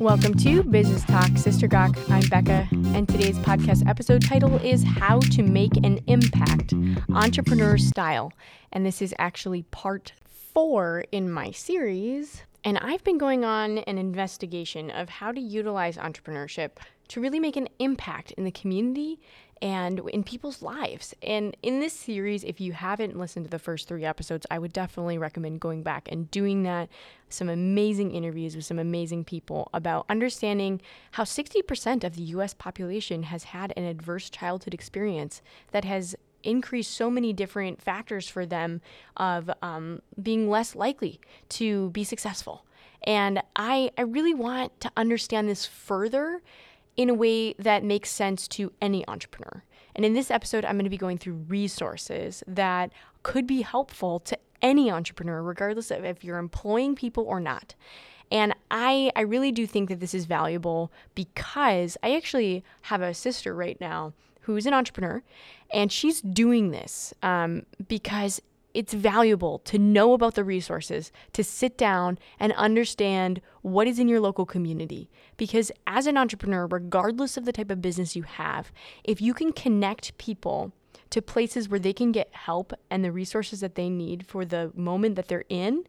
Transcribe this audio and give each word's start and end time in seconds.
Welcome 0.00 0.32
to 0.38 0.62
Business 0.62 1.04
Talk 1.04 1.36
Sister 1.36 1.68
Gawk. 1.68 1.94
I'm 2.08 2.26
Becca, 2.30 2.66
and 2.72 3.06
today's 3.06 3.38
podcast 3.40 3.86
episode 3.86 4.22
title 4.22 4.56
is 4.56 4.82
How 4.82 5.18
to 5.18 5.42
Make 5.42 5.76
an 5.84 6.00
Impact 6.06 6.72
Entrepreneur 7.12 7.76
Style. 7.76 8.32
And 8.72 8.86
this 8.86 9.02
is 9.02 9.14
actually 9.18 9.64
part 9.64 10.14
four 10.24 11.04
in 11.12 11.30
my 11.30 11.50
series. 11.50 12.44
And 12.64 12.78
I've 12.78 13.04
been 13.04 13.18
going 13.18 13.44
on 13.44 13.76
an 13.76 13.98
investigation 13.98 14.90
of 14.90 15.10
how 15.10 15.32
to 15.32 15.40
utilize 15.40 15.98
entrepreneurship 15.98 16.70
to 17.08 17.20
really 17.20 17.38
make 17.38 17.56
an 17.56 17.68
impact 17.78 18.30
in 18.32 18.44
the 18.44 18.50
community 18.50 19.20
and 19.62 20.00
in 20.08 20.24
people's 20.24 20.62
lives. 20.62 21.14
And 21.22 21.56
in 21.62 21.80
this 21.80 21.92
series, 21.92 22.44
if 22.44 22.60
you 22.60 22.72
haven't 22.72 23.18
listened 23.18 23.44
to 23.44 23.50
the 23.50 23.58
first 23.58 23.86
three 23.88 24.04
episodes, 24.04 24.46
I 24.50 24.58
would 24.58 24.72
definitely 24.72 25.18
recommend 25.18 25.60
going 25.60 25.82
back 25.82 26.08
and 26.10 26.30
doing 26.30 26.62
that. 26.62 26.88
Some 27.28 27.48
amazing 27.48 28.12
interviews 28.12 28.56
with 28.56 28.64
some 28.64 28.78
amazing 28.78 29.24
people 29.24 29.70
about 29.74 30.06
understanding 30.08 30.80
how 31.12 31.24
60% 31.24 32.04
of 32.04 32.16
the 32.16 32.22
US 32.22 32.54
population 32.54 33.24
has 33.24 33.44
had 33.44 33.72
an 33.76 33.84
adverse 33.84 34.30
childhood 34.30 34.74
experience 34.74 35.42
that 35.72 35.84
has 35.84 36.16
increased 36.42 36.94
so 36.94 37.10
many 37.10 37.32
different 37.32 37.82
factors 37.82 38.28
for 38.28 38.46
them 38.46 38.80
of 39.16 39.50
um, 39.62 40.00
being 40.22 40.48
less 40.48 40.74
likely 40.74 41.20
to 41.50 41.90
be 41.90 42.02
successful. 42.02 42.64
And 43.04 43.42
I, 43.56 43.90
I 43.96 44.02
really 44.02 44.34
want 44.34 44.78
to 44.80 44.92
understand 44.96 45.48
this 45.48 45.66
further 45.66 46.42
in 47.00 47.08
a 47.08 47.14
way 47.14 47.54
that 47.54 47.82
makes 47.82 48.10
sense 48.10 48.46
to 48.46 48.70
any 48.82 49.08
entrepreneur. 49.08 49.64
And 49.94 50.04
in 50.04 50.12
this 50.12 50.30
episode, 50.30 50.66
I'm 50.66 50.74
going 50.74 50.84
to 50.84 50.90
be 50.90 50.98
going 50.98 51.16
through 51.16 51.46
resources 51.48 52.44
that 52.46 52.92
could 53.22 53.46
be 53.46 53.62
helpful 53.62 54.20
to 54.20 54.38
any 54.60 54.90
entrepreneur, 54.90 55.42
regardless 55.42 55.90
of 55.90 56.04
if 56.04 56.22
you're 56.22 56.36
employing 56.36 56.94
people 56.94 57.24
or 57.24 57.40
not. 57.40 57.74
And 58.30 58.54
I, 58.70 59.12
I 59.16 59.22
really 59.22 59.50
do 59.50 59.66
think 59.66 59.88
that 59.88 60.00
this 60.00 60.12
is 60.12 60.26
valuable 60.26 60.92
because 61.14 61.96
I 62.02 62.14
actually 62.14 62.64
have 62.82 63.00
a 63.00 63.14
sister 63.14 63.54
right 63.54 63.80
now 63.80 64.12
who's 64.42 64.66
an 64.66 64.74
entrepreneur, 64.74 65.22
and 65.72 65.90
she's 65.90 66.20
doing 66.20 66.70
this 66.70 67.14
um, 67.22 67.64
because 67.88 68.42
it's 68.74 68.92
valuable 68.92 69.58
to 69.60 69.78
know 69.78 70.12
about 70.12 70.34
the 70.34 70.44
resources, 70.44 71.12
to 71.32 71.42
sit 71.44 71.76
down 71.76 72.18
and 72.38 72.52
understand 72.52 73.40
what 73.62 73.86
is 73.86 73.98
in 73.98 74.08
your 74.08 74.20
local 74.20 74.46
community. 74.46 75.10
Because 75.36 75.72
as 75.86 76.06
an 76.06 76.16
entrepreneur, 76.16 76.66
regardless 76.66 77.36
of 77.36 77.44
the 77.44 77.52
type 77.52 77.70
of 77.70 77.82
business 77.82 78.16
you 78.16 78.22
have, 78.22 78.72
if 79.04 79.20
you 79.20 79.34
can 79.34 79.52
connect 79.52 80.16
people 80.18 80.72
to 81.10 81.20
places 81.20 81.68
where 81.68 81.80
they 81.80 81.92
can 81.92 82.12
get 82.12 82.32
help 82.32 82.72
and 82.90 83.04
the 83.04 83.12
resources 83.12 83.60
that 83.60 83.74
they 83.74 83.90
need 83.90 84.26
for 84.26 84.44
the 84.44 84.72
moment 84.74 85.16
that 85.16 85.28
they're 85.28 85.44
in, 85.48 85.84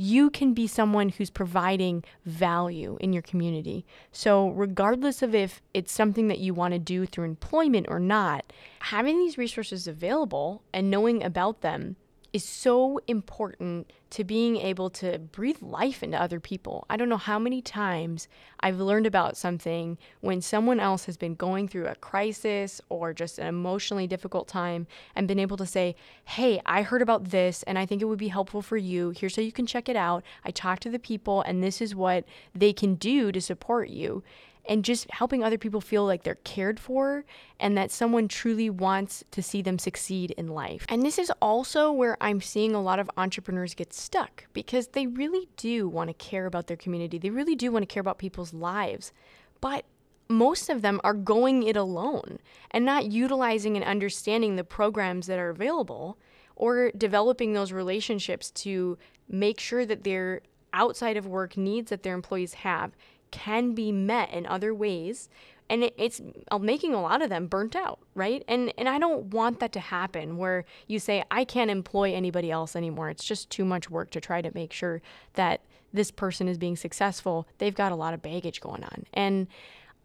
you 0.00 0.30
can 0.30 0.54
be 0.54 0.66
someone 0.66 1.08
who's 1.08 1.28
providing 1.28 2.04
value 2.24 2.96
in 3.00 3.12
your 3.12 3.22
community. 3.22 3.84
So, 4.12 4.50
regardless 4.50 5.22
of 5.22 5.34
if 5.34 5.60
it's 5.74 5.92
something 5.92 6.28
that 6.28 6.38
you 6.38 6.54
want 6.54 6.72
to 6.72 6.78
do 6.78 7.04
through 7.04 7.24
employment 7.24 7.86
or 7.88 7.98
not, 7.98 8.52
having 8.78 9.18
these 9.18 9.36
resources 9.36 9.88
available 9.88 10.62
and 10.72 10.88
knowing 10.88 11.22
about 11.24 11.62
them 11.62 11.96
is 12.32 12.44
so 12.44 13.00
important 13.06 13.90
to 14.10 14.24
being 14.24 14.56
able 14.56 14.88
to 14.88 15.18
breathe 15.18 15.60
life 15.60 16.02
into 16.02 16.20
other 16.20 16.40
people. 16.40 16.86
I 16.88 16.96
don't 16.96 17.08
know 17.08 17.18
how 17.18 17.38
many 17.38 17.60
times 17.60 18.28
I've 18.60 18.80
learned 18.80 19.06
about 19.06 19.36
something 19.36 19.98
when 20.20 20.40
someone 20.40 20.80
else 20.80 21.04
has 21.06 21.16
been 21.16 21.34
going 21.34 21.68
through 21.68 21.86
a 21.86 21.94
crisis 21.94 22.80
or 22.88 23.12
just 23.12 23.38
an 23.38 23.46
emotionally 23.46 24.06
difficult 24.06 24.48
time 24.48 24.86
and 25.14 25.28
been 25.28 25.38
able 25.38 25.58
to 25.58 25.66
say, 25.66 25.94
Hey, 26.24 26.60
I 26.64 26.82
heard 26.82 27.02
about 27.02 27.30
this 27.30 27.62
and 27.64 27.78
I 27.78 27.84
think 27.84 28.00
it 28.00 28.06
would 28.06 28.18
be 28.18 28.28
helpful 28.28 28.62
for 28.62 28.76
you. 28.76 29.10
Here's 29.10 29.36
how 29.36 29.42
you 29.42 29.52
can 29.52 29.66
check 29.66 29.88
it 29.88 29.96
out. 29.96 30.22
I 30.44 30.50
talked 30.50 30.82
to 30.84 30.90
the 30.90 30.98
people 30.98 31.42
and 31.42 31.62
this 31.62 31.80
is 31.80 31.94
what 31.94 32.24
they 32.54 32.72
can 32.72 32.94
do 32.94 33.30
to 33.32 33.40
support 33.40 33.88
you 33.88 34.22
and 34.68 34.84
just 34.84 35.10
helping 35.10 35.42
other 35.42 35.58
people 35.58 35.80
feel 35.80 36.04
like 36.04 36.22
they're 36.22 36.36
cared 36.36 36.78
for 36.78 37.24
and 37.58 37.76
that 37.76 37.90
someone 37.90 38.28
truly 38.28 38.68
wants 38.68 39.24
to 39.30 39.42
see 39.42 39.62
them 39.62 39.78
succeed 39.78 40.30
in 40.32 40.48
life. 40.48 40.84
And 40.88 41.02
this 41.02 41.18
is 41.18 41.32
also 41.40 41.90
where 41.90 42.18
I'm 42.20 42.42
seeing 42.42 42.74
a 42.74 42.82
lot 42.82 42.98
of 42.98 43.10
entrepreneurs 43.16 43.74
get 43.74 43.94
stuck 43.94 44.44
because 44.52 44.88
they 44.88 45.06
really 45.06 45.48
do 45.56 45.88
want 45.88 46.10
to 46.10 46.14
care 46.14 46.46
about 46.46 46.66
their 46.66 46.76
community. 46.76 47.18
They 47.18 47.30
really 47.30 47.56
do 47.56 47.72
want 47.72 47.82
to 47.82 47.92
care 47.92 48.02
about 48.02 48.18
people's 48.18 48.52
lives. 48.52 49.12
But 49.60 49.86
most 50.28 50.68
of 50.68 50.82
them 50.82 51.00
are 51.02 51.14
going 51.14 51.62
it 51.62 51.76
alone 51.76 52.38
and 52.70 52.84
not 52.84 53.10
utilizing 53.10 53.76
and 53.76 53.84
understanding 53.84 54.56
the 54.56 54.64
programs 54.64 55.26
that 55.26 55.38
are 55.38 55.48
available 55.48 56.18
or 56.54 56.90
developing 56.90 57.54
those 57.54 57.72
relationships 57.72 58.50
to 58.50 58.98
make 59.28 59.58
sure 59.58 59.86
that 59.86 60.04
their 60.04 60.42
outside 60.74 61.16
of 61.16 61.26
work 61.26 61.56
needs 61.56 61.88
that 61.88 62.02
their 62.02 62.14
employees 62.14 62.52
have 62.52 62.92
can 63.30 63.74
be 63.74 63.92
met 63.92 64.30
in 64.30 64.46
other 64.46 64.74
ways 64.74 65.28
and 65.70 65.90
it's 65.98 66.22
uh, 66.50 66.58
making 66.58 66.94
a 66.94 67.02
lot 67.02 67.20
of 67.20 67.28
them 67.28 67.46
burnt 67.46 67.76
out 67.76 67.98
right? 68.14 68.42
And 68.48 68.72
and 68.78 68.88
i 68.88 68.98
don't 68.98 69.26
want 69.26 69.60
that 69.60 69.72
to 69.72 69.80
happen 69.80 70.36
where 70.36 70.64
you 70.86 70.98
say 70.98 71.22
i 71.30 71.44
can't 71.44 71.70
employ 71.70 72.14
anybody 72.14 72.50
else 72.50 72.74
anymore. 72.74 73.10
It's 73.10 73.24
just 73.24 73.50
too 73.50 73.64
much 73.64 73.90
work 73.90 74.10
to 74.10 74.20
try 74.20 74.42
to 74.42 74.50
make 74.54 74.72
sure 74.72 75.00
that 75.34 75.62
this 75.92 76.10
person 76.10 76.48
is 76.48 76.58
being 76.58 76.76
successful. 76.76 77.48
They've 77.58 77.74
got 77.74 77.92
a 77.92 77.96
lot 77.96 78.12
of 78.14 78.22
baggage 78.22 78.60
going 78.60 78.84
on. 78.84 79.04
And 79.14 79.46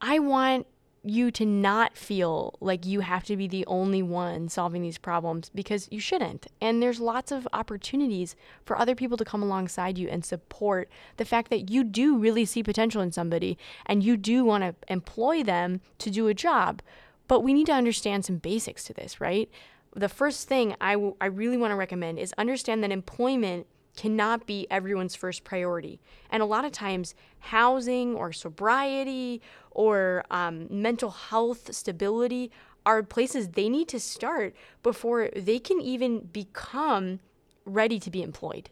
i 0.01 0.19
want 0.19 0.67
you 1.03 1.30
to 1.31 1.46
not 1.46 1.97
feel 1.97 2.56
like 2.62 2.86
you 2.86 3.02
have 3.02 3.24
to 3.25 3.36
be 3.36 3.47
the 3.47 3.66
only 3.66 4.02
one 4.02 4.47
solving 4.47 4.81
these 4.81 4.97
problems 4.97 5.52
because 5.53 5.90
you 5.91 6.00
shouldn't. 6.00 6.47
And 6.62 6.81
there's 6.81 7.02
lots 7.02 7.31
of 7.31 7.47
opportunities 7.52 8.36
for 8.66 8.78
other 8.78 8.96
people 8.96 9.18
to 9.18 9.25
come 9.25 9.44
alongside 9.44 9.97
you 9.97 10.08
and 10.08 10.24
support 10.24 10.90
the 11.18 11.25
fact 11.25 11.50
that 11.50 11.69
you 11.69 11.84
do 11.84 12.18
really 12.18 12.46
see 12.46 12.64
potential 12.64 13.02
in 13.02 13.12
somebody 13.12 13.58
and 13.86 14.02
you 14.02 14.16
do 14.16 14.46
want 14.46 14.64
to 14.64 14.75
employ 14.88 15.44
them 15.44 15.81
to 16.00 16.09
do 16.09 16.28
a 16.28 16.34
job. 16.34 16.81
But 17.28 17.41
we 17.41 17.53
need 17.53 17.66
to 17.66 17.74
understand 17.74 18.24
some 18.24 18.38
basics 18.38 18.85
to 18.85 18.94
this, 18.94 19.20
right? 19.20 19.50
The 19.96 20.09
first 20.09 20.47
thing 20.47 20.75
I, 20.80 20.94
w- 20.94 21.16
I 21.20 21.25
really 21.25 21.58
want 21.58 21.72
to 21.72 21.75
recommend 21.75 22.18
is 22.18 22.34
understand 22.38 22.84
that 22.84 22.91
employment 22.91 23.68
cannot 23.95 24.45
be 24.45 24.67
everyone's 24.69 25.15
first 25.15 25.43
priority. 25.43 25.99
And 26.29 26.41
a 26.41 26.45
lot 26.45 26.65
of 26.65 26.71
times, 26.71 27.15
housing 27.39 28.15
or 28.15 28.31
sobriety 28.31 29.41
or 29.71 30.23
um, 30.31 30.67
mental 30.69 31.11
health 31.11 31.73
stability 31.73 32.51
are 32.85 33.03
places 33.03 33.49
they 33.49 33.69
need 33.69 33.87
to 33.89 33.99
start 33.99 34.55
before 34.81 35.29
they 35.35 35.59
can 35.59 35.79
even 35.79 36.19
become 36.33 37.19
ready 37.65 37.99
to 37.99 38.11
be 38.11 38.21
employed. 38.21 38.69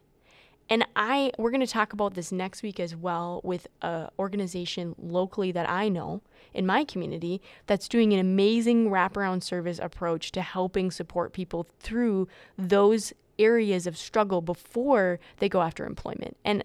And 0.69 0.85
I 0.95 1.31
we're 1.37 1.51
going 1.51 1.59
to 1.59 1.67
talk 1.67 1.91
about 1.91 2.13
this 2.13 2.31
next 2.31 2.63
week 2.63 2.79
as 2.79 2.95
well 2.95 3.41
with 3.43 3.67
an 3.81 4.07
organization 4.17 4.95
locally 4.97 5.51
that 5.51 5.69
I 5.69 5.89
know 5.89 6.21
in 6.53 6.65
my 6.65 6.85
community 6.85 7.41
that's 7.67 7.89
doing 7.89 8.13
an 8.13 8.19
amazing 8.19 8.89
wraparound 8.89 9.43
service 9.43 9.79
approach 9.79 10.31
to 10.31 10.41
helping 10.41 10.89
support 10.89 11.33
people 11.33 11.67
through 11.79 12.29
those 12.57 13.11
areas 13.39 13.87
of 13.87 13.97
struggle 13.97 14.41
before 14.41 15.19
they 15.37 15.49
go 15.49 15.61
after 15.61 15.85
employment. 15.85 16.37
And 16.43 16.63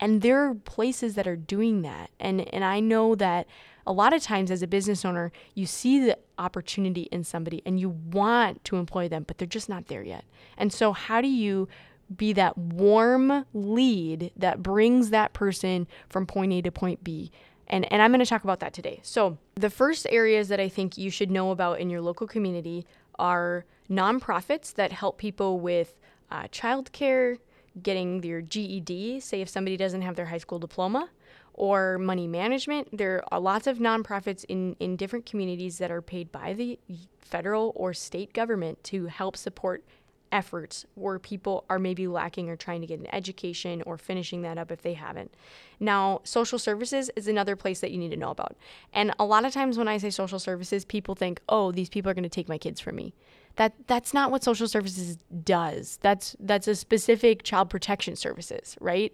and 0.00 0.22
there 0.22 0.48
are 0.48 0.54
places 0.54 1.16
that 1.16 1.26
are 1.26 1.36
doing 1.36 1.82
that. 1.82 2.10
And 2.20 2.52
and 2.54 2.64
I 2.64 2.80
know 2.80 3.14
that 3.16 3.46
a 3.86 3.92
lot 3.92 4.12
of 4.12 4.22
times 4.22 4.50
as 4.50 4.62
a 4.62 4.66
business 4.66 5.04
owner, 5.04 5.32
you 5.54 5.64
see 5.64 5.98
the 5.98 6.18
opportunity 6.38 7.08
in 7.10 7.24
somebody 7.24 7.62
and 7.64 7.80
you 7.80 7.88
want 7.88 8.62
to 8.64 8.76
employ 8.76 9.08
them, 9.08 9.24
but 9.26 9.38
they're 9.38 9.48
just 9.48 9.68
not 9.68 9.86
there 9.86 10.02
yet. 10.02 10.24
And 10.58 10.72
so 10.72 10.92
how 10.92 11.20
do 11.20 11.28
you 11.28 11.68
be 12.14 12.32
that 12.34 12.56
warm 12.56 13.44
lead 13.52 14.30
that 14.36 14.62
brings 14.62 15.10
that 15.10 15.32
person 15.32 15.86
from 16.08 16.26
point 16.26 16.52
A 16.52 16.62
to 16.62 16.70
point 16.70 17.02
B? 17.02 17.30
And, 17.66 17.90
and 17.92 18.00
I'm 18.00 18.10
going 18.10 18.20
to 18.20 18.26
talk 18.26 18.44
about 18.44 18.60
that 18.60 18.72
today. 18.72 19.00
So, 19.02 19.36
the 19.54 19.68
first 19.68 20.06
areas 20.10 20.48
that 20.48 20.58
I 20.58 20.70
think 20.70 20.96
you 20.96 21.10
should 21.10 21.30
know 21.30 21.50
about 21.50 21.80
in 21.80 21.90
your 21.90 22.00
local 22.00 22.26
community 22.26 22.86
are 23.18 23.64
nonprofits 23.90 24.74
that 24.74 24.92
help 24.92 25.18
people 25.18 25.60
with 25.60 25.98
uh, 26.30 26.44
childcare, 26.44 27.38
getting 27.82 28.20
their 28.20 28.40
GED, 28.40 29.20
say 29.20 29.40
if 29.40 29.48
somebody 29.48 29.76
doesn't 29.76 30.02
have 30.02 30.16
their 30.16 30.26
high 30.26 30.38
school 30.38 30.58
diploma, 30.58 31.08
or 31.54 31.98
money 31.98 32.26
management. 32.26 32.96
There 32.96 33.22
are 33.32 33.40
lots 33.40 33.66
of 33.66 33.78
nonprofits 33.78 34.44
in, 34.48 34.76
in 34.78 34.96
different 34.96 35.26
communities 35.26 35.78
that 35.78 35.90
are 35.90 36.02
paid 36.02 36.30
by 36.30 36.52
the 36.52 36.78
federal 37.18 37.72
or 37.74 37.92
state 37.92 38.32
government 38.32 38.82
to 38.84 39.06
help 39.06 39.36
support 39.36 39.84
efforts 40.32 40.84
where 40.94 41.18
people 41.18 41.64
are 41.68 41.78
maybe 41.78 42.06
lacking 42.06 42.48
or 42.48 42.56
trying 42.56 42.80
to 42.80 42.86
get 42.86 43.00
an 43.00 43.12
education 43.14 43.82
or 43.86 43.96
finishing 43.96 44.42
that 44.42 44.58
up 44.58 44.70
if 44.70 44.82
they 44.82 44.94
haven't. 44.94 45.32
Now, 45.80 46.20
social 46.24 46.58
services 46.58 47.10
is 47.16 47.28
another 47.28 47.56
place 47.56 47.80
that 47.80 47.90
you 47.90 47.98
need 47.98 48.10
to 48.10 48.16
know 48.16 48.30
about. 48.30 48.56
And 48.92 49.14
a 49.18 49.24
lot 49.24 49.44
of 49.44 49.52
times 49.52 49.78
when 49.78 49.88
I 49.88 49.98
say 49.98 50.10
social 50.10 50.38
services, 50.38 50.84
people 50.84 51.14
think, 51.14 51.40
"Oh, 51.48 51.72
these 51.72 51.88
people 51.88 52.10
are 52.10 52.14
going 52.14 52.22
to 52.22 52.28
take 52.28 52.48
my 52.48 52.58
kids 52.58 52.80
from 52.80 52.96
me." 52.96 53.14
That 53.56 53.74
that's 53.86 54.14
not 54.14 54.30
what 54.30 54.44
social 54.44 54.68
services 54.68 55.18
does. 55.44 55.98
That's 56.02 56.36
that's 56.40 56.68
a 56.68 56.74
specific 56.74 57.42
child 57.42 57.70
protection 57.70 58.16
services, 58.16 58.76
right? 58.80 59.12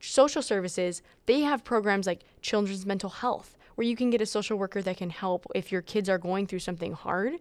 Social 0.00 0.42
services, 0.42 1.02
they 1.26 1.40
have 1.40 1.64
programs 1.64 2.06
like 2.06 2.22
children's 2.40 2.86
mental 2.86 3.10
health 3.10 3.56
where 3.74 3.86
you 3.86 3.94
can 3.94 4.10
get 4.10 4.20
a 4.20 4.26
social 4.26 4.58
worker 4.58 4.82
that 4.82 4.96
can 4.96 5.08
help 5.08 5.46
if 5.54 5.70
your 5.70 5.82
kids 5.82 6.08
are 6.08 6.18
going 6.18 6.48
through 6.48 6.58
something 6.58 6.92
hard 6.92 7.34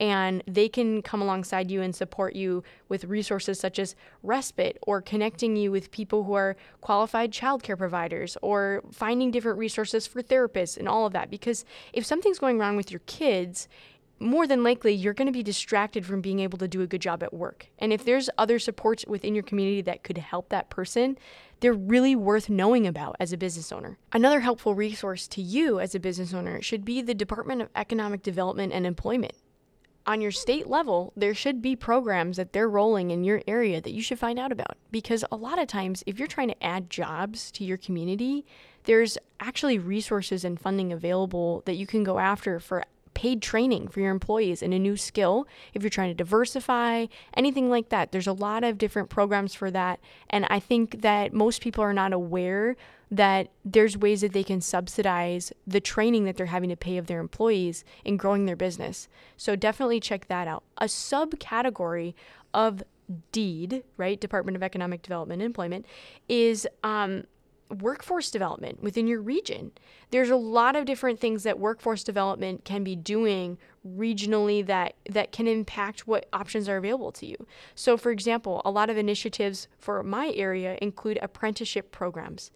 and 0.00 0.42
they 0.46 0.68
can 0.68 1.02
come 1.02 1.20
alongside 1.20 1.70
you 1.70 1.82
and 1.82 1.94
support 1.94 2.34
you 2.34 2.64
with 2.88 3.04
resources 3.04 3.60
such 3.60 3.78
as 3.78 3.94
respite 4.22 4.78
or 4.82 5.02
connecting 5.02 5.54
you 5.54 5.70
with 5.70 5.90
people 5.90 6.24
who 6.24 6.32
are 6.32 6.56
qualified 6.80 7.30
childcare 7.30 7.76
providers 7.76 8.36
or 8.40 8.82
finding 8.90 9.30
different 9.30 9.58
resources 9.58 10.06
for 10.06 10.22
therapists 10.22 10.78
and 10.78 10.88
all 10.88 11.04
of 11.04 11.12
that. 11.12 11.30
Because 11.30 11.66
if 11.92 12.06
something's 12.06 12.38
going 12.38 12.58
wrong 12.58 12.76
with 12.76 12.90
your 12.90 13.00
kids, 13.00 13.68
more 14.18 14.46
than 14.46 14.62
likely 14.62 14.92
you're 14.92 15.14
going 15.14 15.26
to 15.26 15.32
be 15.32 15.42
distracted 15.42 16.04
from 16.06 16.22
being 16.22 16.40
able 16.40 16.58
to 16.58 16.68
do 16.68 16.80
a 16.80 16.86
good 16.86 17.00
job 17.02 17.22
at 17.22 17.34
work. 17.34 17.68
And 17.78 17.92
if 17.92 18.04
there's 18.04 18.30
other 18.38 18.58
supports 18.58 19.04
within 19.06 19.34
your 19.34 19.44
community 19.44 19.82
that 19.82 20.02
could 20.02 20.18
help 20.18 20.48
that 20.48 20.70
person, 20.70 21.18
they're 21.60 21.74
really 21.74 22.16
worth 22.16 22.48
knowing 22.48 22.86
about 22.86 23.16
as 23.20 23.34
a 23.34 23.38
business 23.38 23.70
owner. 23.70 23.98
Another 24.12 24.40
helpful 24.40 24.74
resource 24.74 25.28
to 25.28 25.42
you 25.42 25.78
as 25.78 25.94
a 25.94 26.00
business 26.00 26.32
owner 26.32 26.62
should 26.62 26.86
be 26.86 27.02
the 27.02 27.14
Department 27.14 27.60
of 27.60 27.68
Economic 27.76 28.22
Development 28.22 28.72
and 28.72 28.86
Employment. 28.86 29.34
On 30.10 30.20
your 30.20 30.32
state 30.32 30.66
level, 30.66 31.12
there 31.14 31.34
should 31.34 31.62
be 31.62 31.76
programs 31.76 32.36
that 32.36 32.52
they're 32.52 32.68
rolling 32.68 33.12
in 33.12 33.22
your 33.22 33.42
area 33.46 33.80
that 33.80 33.92
you 33.92 34.02
should 34.02 34.18
find 34.18 34.40
out 34.40 34.50
about. 34.50 34.76
Because 34.90 35.24
a 35.30 35.36
lot 35.36 35.60
of 35.60 35.68
times, 35.68 36.02
if 36.04 36.18
you're 36.18 36.26
trying 36.26 36.48
to 36.48 36.64
add 36.64 36.90
jobs 36.90 37.52
to 37.52 37.62
your 37.62 37.76
community, 37.76 38.44
there's 38.86 39.18
actually 39.38 39.78
resources 39.78 40.44
and 40.44 40.58
funding 40.58 40.92
available 40.92 41.62
that 41.64 41.76
you 41.76 41.86
can 41.86 42.02
go 42.02 42.18
after 42.18 42.58
for 42.58 42.82
paid 43.14 43.42
training 43.42 43.88
for 43.88 44.00
your 44.00 44.10
employees 44.10 44.62
in 44.62 44.72
a 44.72 44.78
new 44.78 44.96
skill 44.96 45.46
if 45.74 45.82
you're 45.82 45.90
trying 45.90 46.10
to 46.10 46.14
diversify, 46.14 47.06
anything 47.34 47.68
like 47.68 47.88
that. 47.90 48.12
There's 48.12 48.26
a 48.26 48.32
lot 48.32 48.64
of 48.64 48.78
different 48.78 49.10
programs 49.10 49.54
for 49.54 49.70
that. 49.70 50.00
And 50.28 50.46
I 50.48 50.60
think 50.60 51.02
that 51.02 51.32
most 51.32 51.60
people 51.60 51.82
are 51.82 51.92
not 51.92 52.12
aware 52.12 52.76
that 53.10 53.48
there's 53.64 53.98
ways 53.98 54.20
that 54.20 54.32
they 54.32 54.44
can 54.44 54.60
subsidize 54.60 55.52
the 55.66 55.80
training 55.80 56.24
that 56.24 56.36
they're 56.36 56.46
having 56.46 56.70
to 56.70 56.76
pay 56.76 56.96
of 56.96 57.08
their 57.08 57.18
employees 57.20 57.84
in 58.04 58.16
growing 58.16 58.46
their 58.46 58.56
business. 58.56 59.08
So 59.36 59.56
definitely 59.56 60.00
check 60.00 60.28
that 60.28 60.46
out. 60.46 60.62
A 60.78 60.84
subcategory 60.84 62.14
of 62.54 62.82
DEED, 63.32 63.82
right, 63.96 64.20
Department 64.20 64.56
of 64.56 64.62
Economic 64.62 65.02
Development 65.02 65.42
and 65.42 65.46
Employment, 65.46 65.86
is 66.28 66.68
um, 66.84 67.24
workforce 67.70 68.30
development 68.30 68.82
within 68.82 69.06
your 69.06 69.20
region. 69.20 69.72
There's 70.10 70.30
a 70.30 70.36
lot 70.36 70.76
of 70.76 70.84
different 70.84 71.20
things 71.20 71.42
that 71.44 71.58
workforce 71.58 72.02
development 72.02 72.64
can 72.64 72.82
be 72.82 72.96
doing 72.96 73.58
regionally 73.86 74.64
that 74.66 74.94
that 75.08 75.32
can 75.32 75.46
impact 75.46 76.06
what 76.06 76.26
options 76.32 76.68
are 76.68 76.76
available 76.76 77.12
to 77.12 77.26
you. 77.26 77.46
So 77.74 77.96
for 77.96 78.10
example, 78.10 78.60
a 78.64 78.70
lot 78.70 78.90
of 78.90 78.96
initiatives 78.96 79.68
for 79.78 80.02
my 80.02 80.32
area 80.34 80.76
include 80.82 81.18
apprenticeship 81.22 81.90
programs. 81.92 82.50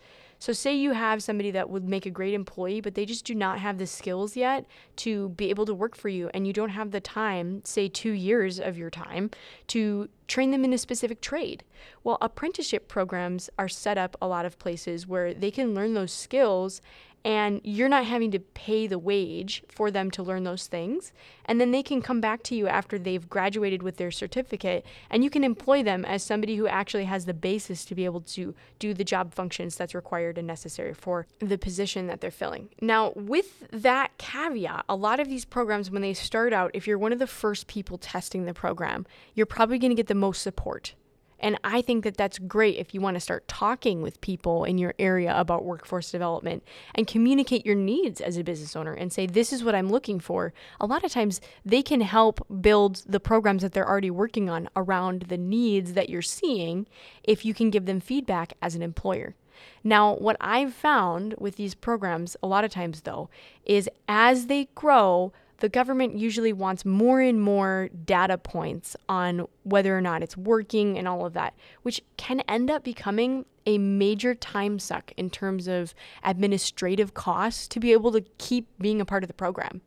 So, 0.45 0.53
say 0.53 0.75
you 0.75 0.93
have 0.93 1.23
somebody 1.23 1.53
that 1.53 1.71
would 1.71 1.89
make 1.89 2.05
a 2.05 2.11
great 2.11 2.35
employee, 2.35 2.83
but 2.83 2.95
they 2.95 3.07
just 3.07 3.25
do 3.25 3.35
not 3.35 3.61
have 3.61 3.79
the 3.79 3.87
skills 3.87 4.37
yet 4.37 4.67
to 4.97 5.31
be 5.31 5.49
able 5.49 5.65
to 5.65 5.73
work 5.73 5.97
for 5.97 6.11
you, 6.11 6.29
and 6.35 6.47
you 6.47 6.53
don't 6.53 6.69
have 6.69 6.91
the 6.91 7.01
time, 7.01 7.63
say 7.65 7.89
two 7.89 8.11
years 8.11 8.61
of 8.61 8.77
your 8.77 8.91
time, 8.91 9.31
to 9.69 10.11
train 10.29 10.51
them 10.51 10.63
in 10.63 10.75
a 10.75 10.77
specific 10.77 11.23
trade. 11.23 11.65
Well, 12.03 12.19
apprenticeship 12.21 12.89
programs 12.89 13.49
are 13.59 13.69
set 13.69 13.97
up 13.97 14.19
a 14.21 14.27
lot 14.27 14.45
of 14.45 14.59
places 14.59 15.07
where 15.07 15.33
they 15.33 15.51
can 15.51 15.75
learn 15.75 15.95
those 15.95 16.13
skills 16.13 16.83
and 17.25 17.61
you're 17.65 17.89
not 17.89 18.05
having 18.05 18.31
to 18.33 18.39
pay 18.39 18.87
the 18.87 18.99
wage 18.99 19.63
for 19.69 19.91
them 19.91 20.11
to 20.11 20.23
learn 20.23 20.45
those 20.45 20.67
things. 20.67 21.13
And 21.47 21.61
then 21.61 21.71
they 21.71 21.83
can 21.83 22.03
come 22.03 22.21
back 22.21 22.43
to 22.45 22.55
you 22.55 22.69
after 22.69 22.99
they've 22.99 23.29
graduated 23.29 23.83
with 23.83 23.97
their 23.97 24.11
certificate, 24.11 24.85
and 25.11 25.25
you 25.25 25.31
can 25.31 25.43
employ 25.43 25.83
them 25.83 26.05
as 26.05 26.23
somebody 26.23 26.57
who 26.57 26.67
actually 26.67 27.05
has 27.05 27.25
the 27.25 27.35
basis 27.35 27.85
to 27.87 27.95
be 27.95 28.05
able 28.05 28.21
to 28.21 28.55
do 28.79 28.93
the 28.93 29.05
job 29.05 29.33
functions 29.33 29.77
that's 29.77 29.95
required 29.95 30.37
and 30.37 30.47
necessary 30.47 30.93
for 30.93 31.27
the 31.39 31.59
position 31.59 32.07
that 32.07 32.21
they're 32.21 32.31
filling. 32.31 32.69
Now, 32.81 33.13
with 33.17 33.69
that 33.71 34.17
caveat, 34.19 34.85
a 34.89 34.97
lot 34.97 35.21
of 35.21 35.29
these 35.29 35.45
programs, 35.45 35.91
when 35.91 36.03
they 36.03 36.15
start 36.15 36.53
out, 36.53 36.71
if 36.75 36.87
you're 36.87 36.99
one 36.99 37.13
of 37.13 37.19
the 37.19 37.27
first 37.27 37.67
people 37.67 37.97
testing 37.99 38.45
the 38.45 38.55
program, 38.55 39.07
you're 39.35 39.47
probably 39.47 39.79
going 39.79 39.91
to 39.91 39.97
get 39.97 40.09
the 40.09 40.15
most 40.15 40.43
support 40.43 40.95
and 41.41 41.59
I 41.65 41.83
think 41.83 42.05
that 42.05 42.17
that's 42.17 42.39
great 42.39 42.77
if 42.77 42.95
you 42.95 43.01
want 43.01 43.17
to 43.17 43.21
start 43.21 43.49
talking 43.49 44.03
with 44.03 44.21
people 44.21 44.65
in 44.65 44.79
your 44.79 44.95
area 44.99 45.35
about 45.37 45.65
workforce 45.65 46.11
development 46.11 46.63
and 46.95 47.07
communicate 47.07 47.67
your 47.67 47.75
needs 47.75 48.21
as 48.21 48.37
a 48.37 48.45
business 48.45 48.77
owner 48.77 48.93
and 48.93 49.13
say, 49.13 49.27
this 49.27 49.53
is 49.53 49.65
what 49.65 49.75
I'm 49.75 49.91
looking 49.91 50.21
for. 50.21 50.53
A 50.81 50.87
lot 50.87 51.05
of 51.05 51.13
times 51.13 51.41
they 51.65 51.83
can 51.83 52.01
help 52.01 52.47
build 52.61 53.03
the 53.07 53.21
programs 53.21 53.63
that 53.63 53.73
they're 53.73 53.89
already 53.89 54.11
working 54.11 54.49
on 54.49 54.69
around 54.77 55.23
the 55.23 55.39
needs 55.39 55.93
that 55.95 56.09
you're 56.09 56.23
seeing 56.23 56.87
if 57.23 57.45
you 57.45 57.55
can 57.55 57.71
give 57.71 57.87
them 57.87 58.01
feedback 58.01 58.55
as 58.63 58.75
an 58.75 58.83
employer. 58.83 59.35
Now, 59.83 60.15
what 60.15 60.37
I've 60.41 60.75
found 60.75 61.35
with 61.39 61.57
these 61.57 61.75
programs, 61.75 62.37
a 62.43 62.47
lot 62.47 62.65
of 62.65 62.71
times 62.71 63.03
though, 63.03 63.29
is 63.65 63.89
as 64.09 64.47
they 64.47 64.69
grow, 64.75 65.33
the 65.59 65.69
government 65.69 66.17
usually 66.17 66.53
wants 66.53 66.85
more 66.85 67.21
and 67.21 67.41
more 67.41 67.89
data 68.05 68.39
points 68.39 68.97
on 69.09 69.47
whether 69.63 69.97
or 69.97 70.01
not 70.01 70.23
it's 70.23 70.37
working 70.37 70.99
and 70.99 71.07
all 71.07 71.25
of 71.25 71.33
that, 71.35 71.55
which 71.83 72.03
can 72.17 72.41
end 72.49 72.71
up 72.71 72.85
becoming 72.85 73.45
a 73.67 73.79
major 73.79 74.35
time 74.35 74.79
suck 74.79 75.13
in 75.17 75.31
terms 75.31 75.69
of 75.69 75.95
administrative 76.23 77.15
costs 77.15 77.67
to 77.69 77.81
be 77.81 77.93
able 77.93 78.13
to 78.13 78.21
keep 78.39 78.67
being 78.79 79.01
a 79.01 79.05
part 79.05 79.25
of 79.25 79.29
the 79.29 79.35
program. 79.35 79.81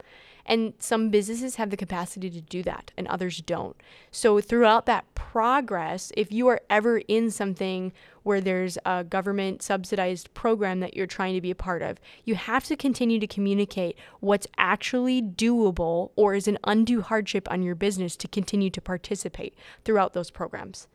And 0.48 0.74
some 0.80 1.10
businesses 1.10 1.56
have 1.56 1.72
the 1.72 1.78
capacity 1.78 2.30
to 2.30 2.40
do 2.40 2.64
that 2.64 2.92
and 2.98 3.06
others 3.08 3.42
don't. 3.42 3.76
So, 4.12 4.40
throughout 4.40 4.86
that 4.86 5.14
progress, 5.14 6.12
if 6.16 6.32
you 6.32 6.48
are 6.48 6.62
ever 6.70 7.00
in 7.08 7.30
something 7.30 7.92
where 8.24 8.40
there's 8.40 8.78
a 8.86 9.04
government 9.04 9.62
subsidized 9.62 10.34
program 10.34 10.80
that 10.80 10.96
you're 10.96 11.06
trying 11.06 11.34
to 11.34 11.42
be 11.42 11.52
a 11.52 11.56
part 11.56 11.82
of, 11.82 12.00
you 12.24 12.36
have 12.36 12.64
to 12.66 12.78
continue 12.78 13.20
to 13.20 13.28
communicate 13.28 13.98
what's 14.22 14.48
actually 14.58 15.22
doable 15.22 16.12
or 16.16 16.34
is 16.34 16.48
an 16.48 16.58
undue 16.64 17.02
hardship 17.02 17.50
on 17.52 17.62
your 17.62 17.76
business 17.76 18.16
to 18.16 18.28
continue 18.28 18.70
to 18.70 18.82
participate 18.82 19.54
throughout 19.84 20.14
those 20.14 20.32
programs. 20.32 20.88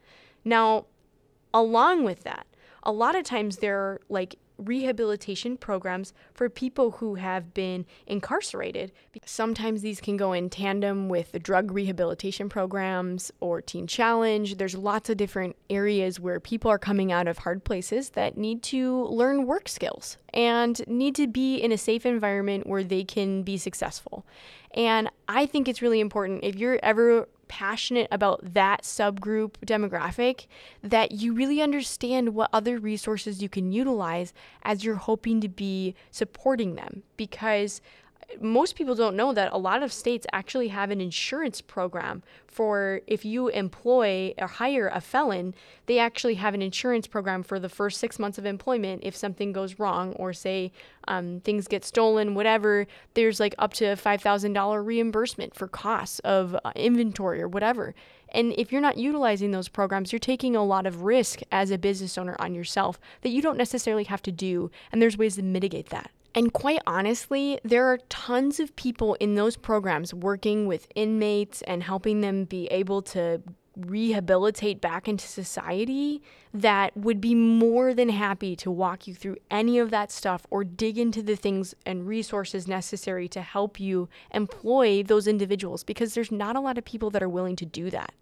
Now, 0.44 0.86
along 1.52 2.04
with 2.04 2.22
that, 2.24 2.46
a 2.82 2.92
lot 2.92 3.14
of 3.14 3.24
times 3.24 3.58
there 3.58 3.78
are 3.78 4.00
like 4.08 4.36
rehabilitation 4.58 5.56
programs 5.56 6.12
for 6.34 6.48
people 6.48 6.92
who 6.92 7.16
have 7.16 7.54
been 7.54 7.86
incarcerated. 8.06 8.92
Sometimes 9.24 9.82
these 9.82 10.00
can 10.00 10.16
go 10.16 10.32
in 10.32 10.50
tandem 10.50 11.08
with 11.08 11.32
the 11.32 11.38
drug 11.38 11.70
rehabilitation 11.70 12.48
programs 12.48 13.30
or 13.40 13.60
Teen 13.60 13.86
Challenge. 13.86 14.56
There's 14.56 14.74
lots 14.74 15.10
of 15.10 15.16
different 15.16 15.56
areas 15.70 16.20
where 16.20 16.40
people 16.40 16.70
are 16.70 16.78
coming 16.78 17.12
out 17.12 17.28
of 17.28 17.38
hard 17.38 17.64
places 17.64 18.10
that 18.10 18.36
need 18.36 18.62
to 18.64 19.04
learn 19.06 19.46
work 19.46 19.68
skills 19.68 20.16
and 20.32 20.86
need 20.86 21.14
to 21.16 21.26
be 21.26 21.56
in 21.56 21.72
a 21.72 21.78
safe 21.78 22.06
environment 22.06 22.66
where 22.66 22.84
they 22.84 23.04
can 23.04 23.42
be 23.42 23.56
successful. 23.56 24.24
And 24.74 25.10
I 25.28 25.46
think 25.46 25.68
it's 25.68 25.82
really 25.82 26.00
important 26.00 26.44
if 26.44 26.56
you're 26.56 26.78
ever 26.82 27.28
passionate 27.52 28.08
about 28.10 28.54
that 28.54 28.80
subgroup 28.80 29.56
demographic 29.66 30.46
that 30.82 31.12
you 31.12 31.34
really 31.34 31.60
understand 31.60 32.34
what 32.34 32.48
other 32.50 32.78
resources 32.78 33.42
you 33.42 33.48
can 33.50 33.72
utilize 33.72 34.32
as 34.62 34.84
you're 34.84 34.94
hoping 34.94 35.38
to 35.42 35.50
be 35.50 35.94
supporting 36.10 36.76
them. 36.76 37.02
Because 37.18 37.82
most 38.40 38.76
people 38.76 38.94
don't 38.94 39.16
know 39.16 39.32
that 39.32 39.52
a 39.52 39.58
lot 39.58 39.82
of 39.82 39.92
states 39.92 40.26
actually 40.32 40.68
have 40.68 40.90
an 40.90 41.00
insurance 41.00 41.60
program 41.60 42.22
for 42.46 43.00
if 43.06 43.24
you 43.24 43.48
employ 43.48 44.34
or 44.38 44.46
hire 44.46 44.90
a 44.92 45.00
felon, 45.00 45.54
they 45.86 45.98
actually 45.98 46.34
have 46.34 46.52
an 46.54 46.60
insurance 46.60 47.06
program 47.06 47.42
for 47.42 47.58
the 47.58 47.68
first 47.68 47.98
six 47.98 48.18
months 48.18 48.38
of 48.38 48.44
employment 48.44 49.02
if 49.04 49.16
something 49.16 49.52
goes 49.52 49.78
wrong 49.78 50.12
or 50.14 50.32
say 50.32 50.70
um, 51.08 51.40
things 51.40 51.66
get 51.66 51.84
stolen, 51.84 52.34
whatever. 52.34 52.86
There's 53.14 53.40
like 53.40 53.54
up 53.58 53.72
to 53.74 53.84
$5,000 53.84 54.86
reimbursement 54.86 55.54
for 55.54 55.66
costs 55.66 56.18
of 56.20 56.54
uh, 56.64 56.72
inventory 56.76 57.40
or 57.40 57.48
whatever. 57.48 57.94
And 58.28 58.52
if 58.58 58.72
you're 58.72 58.80
not 58.80 58.98
utilizing 58.98 59.50
those 59.50 59.68
programs, 59.68 60.12
you're 60.12 60.18
taking 60.18 60.54
a 60.54 60.64
lot 60.64 60.86
of 60.86 61.02
risk 61.02 61.40
as 61.50 61.70
a 61.70 61.78
business 61.78 62.16
owner 62.18 62.36
on 62.38 62.54
yourself 62.54 62.98
that 63.22 63.30
you 63.30 63.42
don't 63.42 63.58
necessarily 63.58 64.04
have 64.04 64.22
to 64.22 64.32
do. 64.32 64.70
And 64.90 65.00
there's 65.00 65.18
ways 65.18 65.36
to 65.36 65.42
mitigate 65.42 65.90
that. 65.90 66.10
And 66.34 66.52
quite 66.52 66.80
honestly, 66.86 67.58
there 67.62 67.86
are 67.86 67.98
tons 68.08 68.58
of 68.58 68.74
people 68.76 69.14
in 69.14 69.34
those 69.34 69.56
programs 69.56 70.14
working 70.14 70.66
with 70.66 70.88
inmates 70.94 71.62
and 71.62 71.82
helping 71.82 72.22
them 72.22 72.44
be 72.44 72.66
able 72.68 73.02
to 73.02 73.42
rehabilitate 73.76 74.80
back 74.80 75.08
into 75.08 75.26
society 75.26 76.22
that 76.52 76.94
would 76.96 77.20
be 77.20 77.34
more 77.34 77.94
than 77.94 78.10
happy 78.10 78.54
to 78.54 78.70
walk 78.70 79.06
you 79.06 79.14
through 79.14 79.36
any 79.50 79.78
of 79.78 79.90
that 79.90 80.10
stuff 80.10 80.46
or 80.50 80.62
dig 80.62 80.98
into 80.98 81.22
the 81.22 81.36
things 81.36 81.74
and 81.86 82.06
resources 82.06 82.68
necessary 82.68 83.28
to 83.28 83.40
help 83.40 83.80
you 83.80 84.08
employ 84.32 85.02
those 85.02 85.26
individuals 85.26 85.84
because 85.84 86.14
there's 86.14 86.30
not 86.30 86.56
a 86.56 86.60
lot 86.60 86.76
of 86.76 86.84
people 86.84 87.10
that 87.10 87.22
are 87.22 87.28
willing 87.28 87.56
to 87.56 87.66
do 87.66 87.88
that. 87.90 88.12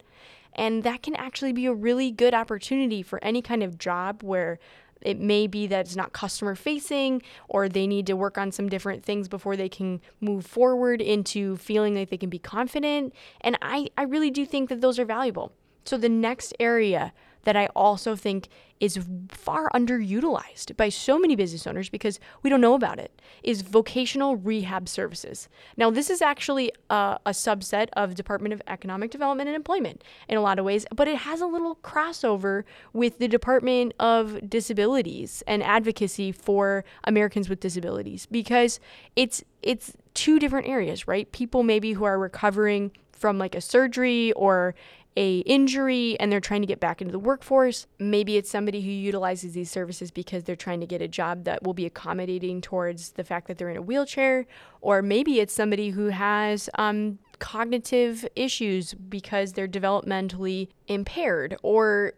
And 0.54 0.82
that 0.82 1.02
can 1.02 1.14
actually 1.16 1.52
be 1.52 1.66
a 1.66 1.74
really 1.74 2.10
good 2.10 2.34
opportunity 2.34 3.02
for 3.02 3.22
any 3.22 3.42
kind 3.42 3.62
of 3.62 3.78
job 3.78 4.22
where 4.22 4.58
it 5.02 5.18
may 5.18 5.46
be 5.46 5.66
that 5.66 5.80
it's 5.80 5.96
not 5.96 6.12
customer 6.12 6.54
facing 6.54 7.22
or 7.48 7.68
they 7.68 7.86
need 7.86 8.06
to 8.06 8.16
work 8.16 8.38
on 8.38 8.52
some 8.52 8.68
different 8.68 9.04
things 9.04 9.28
before 9.28 9.56
they 9.56 9.68
can 9.68 10.00
move 10.20 10.46
forward 10.46 11.00
into 11.00 11.56
feeling 11.56 11.94
like 11.94 12.10
they 12.10 12.16
can 12.16 12.30
be 12.30 12.38
confident. 12.38 13.14
And 13.40 13.58
I, 13.62 13.88
I 13.96 14.02
really 14.02 14.30
do 14.30 14.44
think 14.44 14.68
that 14.68 14.80
those 14.80 14.98
are 14.98 15.04
valuable. 15.04 15.52
So, 15.84 15.96
the 15.96 16.08
next 16.08 16.54
area 16.60 17.12
that 17.44 17.56
I 17.56 17.66
also 17.74 18.16
think 18.16 18.48
is 18.80 18.98
far 19.28 19.68
underutilized 19.74 20.74
by 20.76 20.88
so 20.88 21.18
many 21.18 21.36
business 21.36 21.66
owners 21.66 21.90
because 21.90 22.18
we 22.42 22.48
don't 22.48 22.62
know 22.62 22.74
about 22.74 22.98
it 22.98 23.20
is 23.42 23.60
vocational 23.60 24.36
rehab 24.36 24.88
services. 24.88 25.48
Now, 25.76 25.90
this 25.90 26.08
is 26.08 26.22
actually 26.22 26.72
a, 26.88 27.18
a, 27.26 27.30
subset 27.30 27.88
of 27.92 28.14
Department 28.14 28.54
of 28.54 28.62
Economic 28.66 29.10
Development 29.10 29.48
and 29.48 29.54
Employment 29.54 30.02
in 30.28 30.38
a 30.38 30.40
lot 30.40 30.58
of 30.58 30.64
ways, 30.64 30.86
but 30.94 31.08
it 31.08 31.18
has 31.18 31.42
a 31.42 31.46
little 31.46 31.76
crossover 31.76 32.64
with 32.94 33.18
the 33.18 33.28
Department 33.28 33.92
of 34.00 34.48
Disabilities 34.48 35.42
and 35.46 35.62
advocacy 35.62 36.32
for 36.32 36.84
Americans 37.04 37.50
with 37.50 37.60
disabilities 37.60 38.26
because 38.26 38.80
it's 39.14 39.44
it's 39.62 39.92
two 40.14 40.38
different 40.38 40.66
areas, 40.66 41.06
right? 41.06 41.30
People 41.32 41.62
maybe 41.62 41.92
who 41.92 42.04
are 42.04 42.18
recovering 42.18 42.92
from 43.12 43.38
like 43.38 43.54
a 43.54 43.60
surgery 43.60 44.32
or 44.32 44.74
a 45.16 45.38
injury 45.40 46.18
and 46.20 46.30
they're 46.30 46.40
trying 46.40 46.60
to 46.60 46.66
get 46.66 46.80
back 46.80 47.00
into 47.00 47.12
the 47.12 47.18
workforce. 47.18 47.86
Maybe 47.98 48.36
it's 48.36 48.50
somebody 48.50 48.80
who 48.80 48.90
utilizes 48.90 49.52
these 49.52 49.70
services 49.70 50.10
because 50.10 50.44
they're 50.44 50.56
trying 50.56 50.80
to 50.80 50.86
get 50.86 51.02
a 51.02 51.08
job 51.08 51.44
that 51.44 51.62
will 51.62 51.74
be 51.74 51.86
accommodating 51.86 52.60
towards 52.60 53.10
the 53.10 53.24
fact 53.24 53.48
that 53.48 53.58
they're 53.58 53.70
in 53.70 53.76
a 53.76 53.82
wheelchair, 53.82 54.46
or 54.80 55.02
maybe 55.02 55.40
it's 55.40 55.52
somebody 55.52 55.90
who 55.90 56.06
has 56.06 56.70
um, 56.78 57.18
cognitive 57.38 58.26
issues 58.36 58.94
because 58.94 59.52
they're 59.52 59.68
developmentally 59.68 60.68
impaired, 60.86 61.56
or 61.62 62.12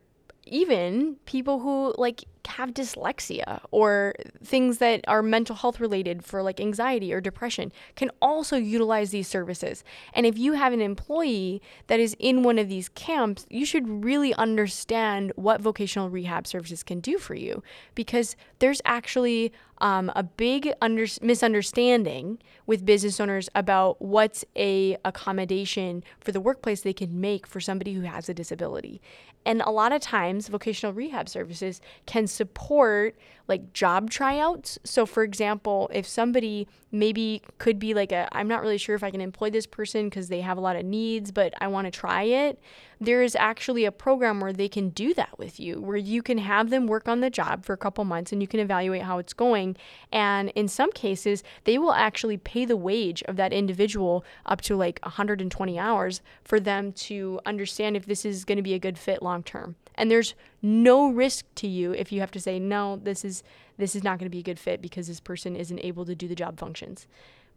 even 0.44 1.16
people 1.24 1.60
who 1.60 1.94
like 1.96 2.24
have 2.46 2.72
dyslexia 2.72 3.60
or 3.70 4.14
things 4.44 4.78
that 4.78 5.04
are 5.08 5.22
mental 5.22 5.56
health 5.56 5.80
related 5.80 6.24
for 6.24 6.42
like 6.42 6.60
anxiety 6.60 7.12
or 7.12 7.20
depression 7.20 7.72
can 7.96 8.10
also 8.20 8.56
utilize 8.56 9.10
these 9.10 9.28
services. 9.28 9.84
And 10.12 10.26
if 10.26 10.38
you 10.38 10.54
have 10.54 10.72
an 10.72 10.80
employee 10.80 11.62
that 11.86 12.00
is 12.00 12.16
in 12.18 12.42
one 12.42 12.58
of 12.58 12.68
these 12.68 12.88
camps, 12.90 13.46
you 13.50 13.64
should 13.64 14.04
really 14.04 14.34
understand 14.34 15.32
what 15.36 15.60
vocational 15.60 16.10
rehab 16.10 16.46
services 16.46 16.82
can 16.82 17.00
do 17.00 17.18
for 17.18 17.34
you 17.34 17.62
because 17.94 18.36
there's 18.58 18.82
actually 18.84 19.52
um, 19.78 20.12
a 20.14 20.22
big 20.22 20.72
under- 20.80 21.06
misunderstanding 21.20 22.38
with 22.66 22.86
business 22.86 23.18
owners 23.18 23.48
about 23.54 24.00
what's 24.00 24.44
a 24.56 24.96
accommodation 25.04 26.04
for 26.20 26.30
the 26.30 26.40
workplace 26.40 26.82
they 26.82 26.92
can 26.92 27.20
make 27.20 27.46
for 27.46 27.60
somebody 27.60 27.92
who 27.92 28.02
has 28.02 28.28
a 28.28 28.34
disability. 28.34 29.02
And 29.44 29.60
a 29.62 29.70
lot 29.70 29.92
of 29.92 30.00
times 30.00 30.46
vocational 30.46 30.92
rehab 30.92 31.28
services 31.28 31.80
can 32.06 32.28
support 32.32 33.16
like 33.48 33.72
job 33.72 34.08
tryouts. 34.08 34.78
So, 34.84 35.04
for 35.04 35.22
example, 35.22 35.90
if 35.92 36.06
somebody 36.06 36.68
maybe 36.90 37.42
could 37.58 37.78
be 37.78 37.92
like 37.92 38.12
a, 38.12 38.28
I'm 38.32 38.48
not 38.48 38.62
really 38.62 38.78
sure 38.78 38.94
if 38.94 39.02
I 39.02 39.10
can 39.10 39.20
employ 39.20 39.50
this 39.50 39.66
person 39.66 40.08
because 40.08 40.28
they 40.28 40.40
have 40.40 40.58
a 40.58 40.60
lot 40.60 40.76
of 40.76 40.84
needs, 40.84 41.32
but 41.32 41.52
I 41.60 41.66
want 41.68 41.86
to 41.86 41.90
try 41.90 42.22
it, 42.22 42.58
there 43.00 43.22
is 43.22 43.34
actually 43.34 43.84
a 43.84 43.92
program 43.92 44.40
where 44.40 44.52
they 44.52 44.68
can 44.68 44.90
do 44.90 45.12
that 45.14 45.38
with 45.38 45.58
you, 45.58 45.80
where 45.80 45.96
you 45.96 46.22
can 46.22 46.38
have 46.38 46.70
them 46.70 46.86
work 46.86 47.08
on 47.08 47.20
the 47.20 47.30
job 47.30 47.64
for 47.64 47.72
a 47.72 47.76
couple 47.76 48.04
months 48.04 48.32
and 48.32 48.40
you 48.40 48.48
can 48.48 48.60
evaluate 48.60 49.02
how 49.02 49.18
it's 49.18 49.32
going. 49.32 49.76
And 50.12 50.50
in 50.50 50.68
some 50.68 50.92
cases, 50.92 51.42
they 51.64 51.78
will 51.78 51.94
actually 51.94 52.36
pay 52.36 52.64
the 52.64 52.76
wage 52.76 53.22
of 53.24 53.36
that 53.36 53.52
individual 53.52 54.24
up 54.46 54.60
to 54.62 54.76
like 54.76 55.00
120 55.02 55.78
hours 55.78 56.22
for 56.44 56.60
them 56.60 56.92
to 56.92 57.40
understand 57.44 57.96
if 57.96 58.06
this 58.06 58.24
is 58.24 58.44
going 58.44 58.56
to 58.56 58.62
be 58.62 58.74
a 58.74 58.78
good 58.78 58.98
fit 58.98 59.22
long 59.22 59.42
term. 59.42 59.76
And 59.94 60.10
there's 60.10 60.34
no 60.60 61.10
risk 61.10 61.44
to 61.56 61.66
you 61.66 61.92
if 61.92 62.12
you 62.12 62.20
have 62.20 62.30
to 62.32 62.40
say 62.40 62.58
no, 62.58 62.96
this 62.96 63.24
is 63.24 63.42
this 63.78 63.96
is 63.96 64.04
not 64.04 64.18
going 64.18 64.26
to 64.26 64.30
be 64.30 64.40
a 64.40 64.44
good 64.44 64.58
fit 64.58 64.82
because 64.82 65.08
this 65.08 65.20
person 65.20 65.56
isn't 65.56 65.78
able 65.80 66.04
to 66.04 66.14
do 66.14 66.28
the 66.28 66.34
job 66.34 66.58
functions. 66.58 67.06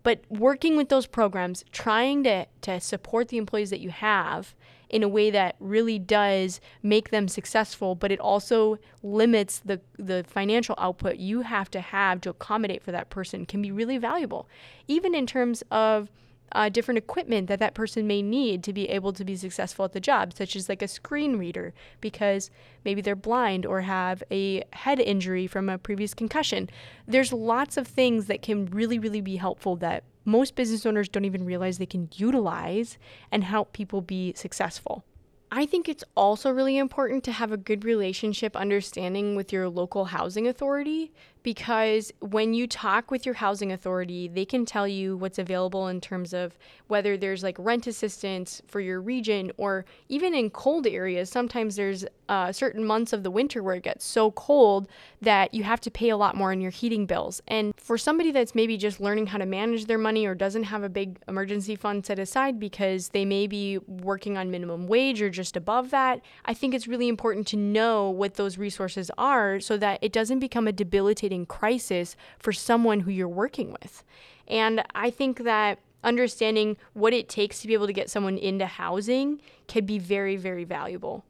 But 0.05 0.21
working 0.29 0.77
with 0.77 0.89
those 0.89 1.07
programs, 1.07 1.65
trying 1.71 2.23
to, 2.25 2.45
to 2.61 2.79
support 2.79 3.29
the 3.29 3.37
employees 3.37 3.71
that 3.71 3.79
you 3.79 3.89
have 3.89 4.53
in 4.87 5.01
a 5.01 5.07
way 5.07 5.31
that 5.31 5.55
really 5.59 5.97
does 5.97 6.61
make 6.83 7.09
them 7.09 7.27
successful, 7.27 7.95
but 7.95 8.11
it 8.11 8.19
also 8.19 8.77
limits 9.01 9.59
the, 9.65 9.81
the 9.97 10.23
financial 10.27 10.75
output 10.77 11.15
you 11.15 11.41
have 11.41 11.71
to 11.71 11.81
have 11.81 12.21
to 12.21 12.29
accommodate 12.29 12.83
for 12.83 12.91
that 12.91 13.09
person 13.09 13.47
can 13.47 13.63
be 13.63 13.71
really 13.71 13.97
valuable. 13.97 14.47
Even 14.87 15.15
in 15.15 15.25
terms 15.25 15.63
of 15.71 16.11
uh, 16.51 16.69
different 16.69 16.97
equipment 16.97 17.47
that 17.47 17.59
that 17.59 17.73
person 17.73 18.07
may 18.07 18.21
need 18.21 18.63
to 18.63 18.73
be 18.73 18.89
able 18.89 19.13
to 19.13 19.25
be 19.25 19.35
successful 19.35 19.85
at 19.85 19.93
the 19.93 19.99
job, 19.99 20.33
such 20.33 20.55
as 20.55 20.69
like 20.69 20.81
a 20.81 20.87
screen 20.87 21.37
reader, 21.37 21.73
because 22.01 22.49
maybe 22.83 23.01
they're 23.01 23.15
blind 23.15 23.65
or 23.65 23.81
have 23.81 24.23
a 24.31 24.63
head 24.73 24.99
injury 24.99 25.47
from 25.47 25.69
a 25.69 25.77
previous 25.77 26.13
concussion. 26.13 26.69
There's 27.07 27.33
lots 27.33 27.77
of 27.77 27.87
things 27.87 28.27
that 28.27 28.41
can 28.41 28.65
really, 28.67 28.99
really 28.99 29.21
be 29.21 29.35
helpful 29.37 29.75
that 29.77 30.03
most 30.23 30.55
business 30.55 30.85
owners 30.85 31.09
don't 31.09 31.25
even 31.25 31.45
realize 31.45 31.77
they 31.77 31.85
can 31.85 32.09
utilize 32.15 32.97
and 33.31 33.43
help 33.43 33.73
people 33.73 34.01
be 34.01 34.33
successful. 34.35 35.05
I 35.51 35.65
think 35.65 35.87
it's 35.87 36.03
also 36.15 36.49
really 36.49 36.77
important 36.77 37.23
to 37.25 37.31
have 37.31 37.51
a 37.51 37.57
good 37.57 37.85
relationship 37.85 38.55
understanding 38.55 39.35
with 39.35 39.53
your 39.53 39.69
local 39.69 40.05
housing 40.05 40.47
authority 40.47 41.13
because 41.45 42.11
when 42.21 42.55
you 42.55 42.65
talk 42.65 43.11
with 43.11 43.23
your 43.23 43.35
housing 43.35 43.71
authority, 43.71 44.27
they 44.27 44.45
can 44.45 44.65
tell 44.65 44.87
you 44.87 45.15
what's 45.15 45.37
available 45.37 45.87
in 45.87 46.01
terms 46.01 46.33
of 46.33 46.57
whether 46.87 47.15
there's 47.15 47.43
like 47.43 47.55
rent 47.59 47.85
assistance 47.85 48.63
for 48.65 48.79
your 48.79 48.99
region 48.99 49.51
or 49.57 49.85
even 50.09 50.33
in 50.33 50.49
cold 50.49 50.87
areas. 50.87 51.29
Sometimes 51.29 51.75
there's 51.75 52.03
uh, 52.27 52.51
certain 52.51 52.83
months 52.83 53.13
of 53.13 53.21
the 53.21 53.29
winter 53.29 53.61
where 53.61 53.75
it 53.75 53.83
gets 53.83 54.03
so 54.03 54.31
cold 54.31 54.87
that 55.21 55.53
you 55.53 55.63
have 55.63 55.79
to 55.79 55.91
pay 55.91 56.09
a 56.09 56.17
lot 56.17 56.35
more 56.35 56.49
on 56.49 56.59
your 56.59 56.71
heating 56.71 57.05
bills. 57.05 57.43
And 57.47 57.73
for 57.77 57.95
somebody 57.95 58.31
that's 58.31 58.55
maybe 58.55 58.75
just 58.75 58.99
learning 58.99 59.27
how 59.27 59.37
to 59.37 59.45
manage 59.45 59.85
their 59.85 59.99
money 59.99 60.25
or 60.25 60.33
doesn't 60.33 60.63
have 60.63 60.81
a 60.81 60.89
big 60.89 61.19
emergency 61.27 61.75
fund 61.75 62.07
set 62.07 62.17
aside 62.17 62.59
because 62.59 63.09
they 63.09 63.23
may 63.23 63.45
be 63.45 63.77
working 63.87 64.35
on 64.35 64.49
minimum 64.49 64.87
wage 64.87 65.21
or 65.21 65.29
just 65.29 65.55
above 65.55 65.91
that, 65.91 66.21
I 66.45 66.55
think 66.55 66.73
it's 66.73 66.87
really 66.87 67.07
important 67.07 67.45
to 67.47 67.57
know 67.57 68.09
what 68.09 68.33
those 68.33 68.57
resources 68.57 69.11
are 69.15 69.59
so 69.59 69.77
that 69.77 69.99
it 70.01 70.11
doesn't 70.11 70.39
become 70.39 70.67
a 70.67 70.71
debilitating 70.71 71.34
crisis 71.43 72.15
for 72.37 72.53
someone 72.53 72.99
who 72.99 73.09
you're 73.09 73.27
working 73.27 73.75
with. 73.81 74.03
And 74.47 74.83
I 74.93 75.09
think 75.09 75.43
that 75.43 75.79
understanding 76.03 76.77
what 76.93 77.13
it 77.13 77.27
takes 77.27 77.61
to 77.61 77.67
be 77.67 77.73
able 77.73 77.87
to 77.87 77.93
get 77.93 78.09
someone 78.09 78.37
into 78.37 78.67
housing 78.67 79.41
can 79.67 79.85
be 79.85 79.97
very, 79.97 80.37
very 80.37 80.63
valuable. 80.63 81.25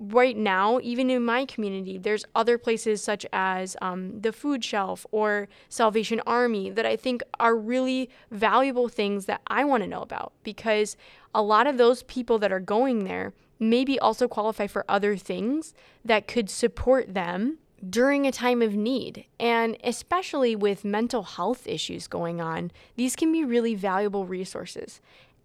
Right 0.00 0.36
now, 0.36 0.80
even 0.82 1.08
in 1.08 1.24
my 1.24 1.44
community, 1.44 1.98
there's 1.98 2.24
other 2.34 2.58
places 2.58 3.00
such 3.00 3.24
as 3.32 3.76
um, 3.80 4.20
the 4.20 4.32
Food 4.32 4.64
Shelf 4.64 5.06
or 5.12 5.48
Salvation 5.68 6.20
Army 6.26 6.70
that 6.70 6.84
I 6.84 6.96
think 6.96 7.22
are 7.38 7.54
really 7.54 8.10
valuable 8.30 8.88
things 8.88 9.26
that 9.26 9.40
I 9.46 9.62
want 9.64 9.84
to 9.84 9.88
know 9.88 10.02
about 10.02 10.32
because 10.42 10.96
a 11.32 11.42
lot 11.42 11.66
of 11.66 11.78
those 11.78 12.02
people 12.04 12.38
that 12.40 12.52
are 12.52 12.60
going 12.60 13.04
there 13.04 13.34
maybe 13.60 13.98
also 14.00 14.26
qualify 14.26 14.66
for 14.66 14.84
other 14.88 15.16
things 15.16 15.74
that 16.04 16.26
could 16.26 16.50
support 16.50 17.14
them 17.14 17.58
during 17.90 18.26
a 18.26 18.32
time 18.32 18.62
of 18.62 18.74
need. 18.74 19.24
And 19.38 19.76
especially 19.84 20.56
with 20.56 20.84
mental 20.84 21.22
health 21.22 21.66
issues 21.66 22.06
going 22.06 22.40
on, 22.40 22.70
these 22.96 23.16
can 23.16 23.32
be 23.32 23.44
really 23.44 23.74
valuable 23.74 24.26
resources. 24.26 25.00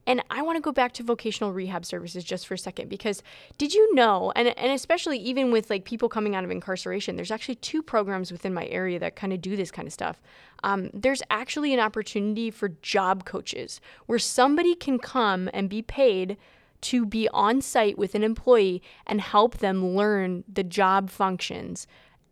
And 0.08 0.24
I 0.31 0.41
want 0.41 0.55
to 0.55 0.62
go 0.62 0.72
back 0.72 0.93
to 0.93 1.03
vocational 1.03 1.53
rehab 1.53 1.86
services 1.86 2.24
just 2.24 2.48
for 2.48 2.55
a 2.55 2.58
second 2.58 2.89
because 2.89 3.22
did 3.60 3.75
you 3.75 3.93
know, 3.93 4.31
and, 4.36 4.48
and 4.58 4.72
especially 4.72 5.19
even 5.19 5.51
with 5.51 5.69
like 5.69 5.86
people 5.86 6.10
coming 6.10 6.36
out 6.36 6.43
of 6.43 6.50
incarceration, 6.50 7.15
there's 7.15 7.29
actually 7.29 7.55
two 7.55 7.84
programs 7.84 8.31
within 8.31 8.51
my 8.51 8.65
area 8.67 8.98
that 8.98 9.15
kind 9.15 9.34
of 9.34 9.41
do 9.41 9.55
this 9.55 9.69
kind 9.69 9.88
of 9.88 9.93
stuff. 9.93 10.19
Um, 10.63 10.89
there's 10.96 11.22
actually 11.29 11.75
an 11.75 11.79
opportunity 11.79 12.50
for 12.50 12.69
job 12.81 13.25
coaches 13.25 13.81
where 14.08 14.17
somebody 14.17 14.74
can 14.74 14.98
come 14.98 15.48
and 15.53 15.69
be 15.69 15.84
paid 15.84 16.38
to 16.81 17.05
be 17.05 17.27
on 17.29 17.62
site 17.62 17.98
with 17.98 18.15
an 18.15 18.24
employee 18.24 18.81
and 19.05 19.22
help 19.22 19.58
them 19.58 19.96
learn 19.96 20.43
the 20.51 20.63
job 20.63 21.10
functions 21.10 21.86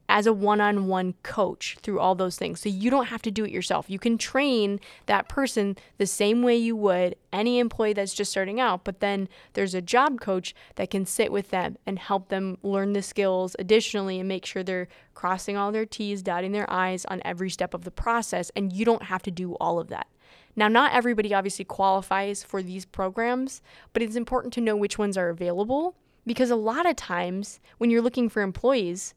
as 0.10 0.26
a 0.26 0.34
one 0.34 0.62
on 0.62 0.88
one 0.88 1.14
coach 1.24 1.78
through 1.82 2.00
all 2.00 2.16
those 2.16 2.38
things. 2.38 2.62
So 2.62 2.70
you 2.70 2.90
don't 2.90 3.08
have 3.08 3.22
to 3.24 3.32
do 3.32 3.44
it 3.44 3.52
yourself. 3.52 3.90
You 3.90 4.00
can 4.00 4.18
train 4.18 4.80
that 5.06 5.28
person 5.28 5.78
the 5.98 6.06
same 6.06 6.44
way 6.44 6.56
you 6.56 6.76
would 6.76 7.16
any 7.34 7.60
employee 7.60 7.94
that's 7.94 8.14
just 8.14 8.32
starting 8.32 8.60
out, 8.60 8.84
but 8.84 9.00
then 9.00 9.28
there's 9.54 9.74
a 9.74 9.82
job 9.82 10.22
coach 10.22 10.56
that 10.76 10.90
can 10.90 11.06
sit 11.06 11.32
with 11.32 11.50
them 11.50 11.78
and 11.86 12.00
help 12.00 12.30
them 12.30 12.58
learn 12.64 12.94
the 12.94 13.02
skills 13.02 13.56
additionally 13.60 14.20
and 14.20 14.28
make 14.28 14.46
sure 14.46 14.64
they're 14.64 14.88
crossing 15.14 15.58
all 15.58 15.72
their 15.72 15.86
T's, 15.86 16.22
dotting 16.22 16.52
their 16.52 16.72
I's 16.72 17.06
on 17.06 17.22
every 17.26 17.50
step 17.50 17.74
of 17.74 17.84
the 17.84 17.92
process. 17.92 18.52
And 18.56 18.72
you 18.72 18.86
don't 18.86 19.04
have 19.04 19.24
to 19.24 19.32
do 19.32 19.54
all 19.56 19.80
of 19.80 19.90
that. 19.90 20.08
Now, 20.56 20.68
not 20.68 20.94
everybody 20.94 21.34
obviously 21.34 21.66
qualifies 21.66 22.44
for 22.44 22.64
these 22.64 22.86
programs, 22.86 23.62
but 23.94 24.02
it's 24.02 24.16
important 24.16 24.54
to 24.56 24.62
know 24.62 24.76
which 24.76 24.98
ones 24.98 25.16
are 25.16 25.30
available 25.30 25.96
because 26.26 26.50
a 26.50 26.56
lot 26.56 26.88
of 26.88 26.96
times 26.96 27.60
when 27.78 27.90
you're 27.90 28.02
looking 28.02 28.28
for 28.28 28.42
employees, 28.42 29.14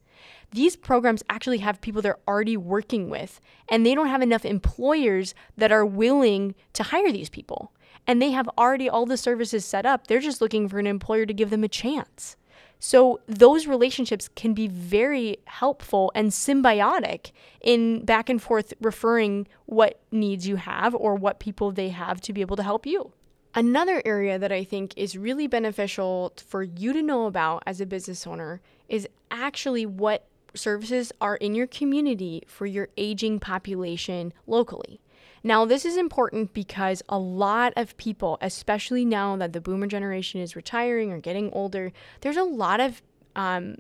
these 0.52 0.76
programs 0.76 1.22
actually 1.28 1.58
have 1.58 1.80
people 1.80 2.02
they're 2.02 2.18
already 2.26 2.56
working 2.56 3.08
with, 3.08 3.40
and 3.68 3.84
they 3.84 3.94
don't 3.94 4.08
have 4.08 4.22
enough 4.22 4.44
employers 4.44 5.34
that 5.56 5.72
are 5.72 5.86
willing 5.86 6.54
to 6.72 6.82
hire 6.82 7.12
these 7.12 7.30
people. 7.30 7.72
And 8.06 8.20
they 8.20 8.30
have 8.30 8.48
already 8.58 8.88
all 8.88 9.06
the 9.06 9.16
services 9.16 9.64
set 9.64 9.86
up. 9.86 10.06
They're 10.06 10.20
just 10.20 10.40
looking 10.40 10.68
for 10.68 10.78
an 10.78 10.86
employer 10.86 11.26
to 11.26 11.34
give 11.34 11.50
them 11.50 11.64
a 11.64 11.68
chance. 11.68 12.36
So 12.82 13.20
those 13.26 13.66
relationships 13.66 14.28
can 14.34 14.54
be 14.54 14.66
very 14.66 15.36
helpful 15.44 16.10
and 16.14 16.30
symbiotic 16.30 17.30
in 17.60 18.06
back 18.06 18.30
and 18.30 18.40
forth 18.40 18.72
referring 18.80 19.46
what 19.66 20.00
needs 20.10 20.48
you 20.48 20.56
have 20.56 20.94
or 20.94 21.14
what 21.14 21.40
people 21.40 21.72
they 21.72 21.90
have 21.90 22.22
to 22.22 22.32
be 22.32 22.40
able 22.40 22.56
to 22.56 22.62
help 22.62 22.86
you. 22.86 23.12
Another 23.54 24.00
area 24.04 24.38
that 24.38 24.50
I 24.50 24.64
think 24.64 24.94
is 24.96 25.18
really 25.18 25.46
beneficial 25.46 26.32
for 26.46 26.62
you 26.62 26.92
to 26.94 27.02
know 27.02 27.26
about 27.26 27.62
as 27.66 27.80
a 27.80 27.86
business 27.86 28.26
owner 28.26 28.62
is 28.90 29.08
actually 29.30 29.86
what 29.86 30.26
services 30.54 31.12
are 31.20 31.36
in 31.36 31.54
your 31.54 31.66
community 31.66 32.42
for 32.46 32.66
your 32.66 32.88
aging 32.96 33.38
population 33.38 34.32
locally. 34.46 35.00
Now, 35.42 35.64
this 35.64 35.86
is 35.86 35.96
important 35.96 36.52
because 36.52 37.02
a 37.08 37.18
lot 37.18 37.72
of 37.76 37.96
people, 37.96 38.36
especially 38.42 39.06
now 39.06 39.36
that 39.36 39.54
the 39.54 39.60
boomer 39.60 39.86
generation 39.86 40.40
is 40.40 40.54
retiring 40.54 41.12
or 41.12 41.18
getting 41.18 41.50
older, 41.52 41.92
there's 42.20 42.36
a 42.36 42.42
lot 42.42 42.80
of 42.80 43.00
um, 43.36 43.76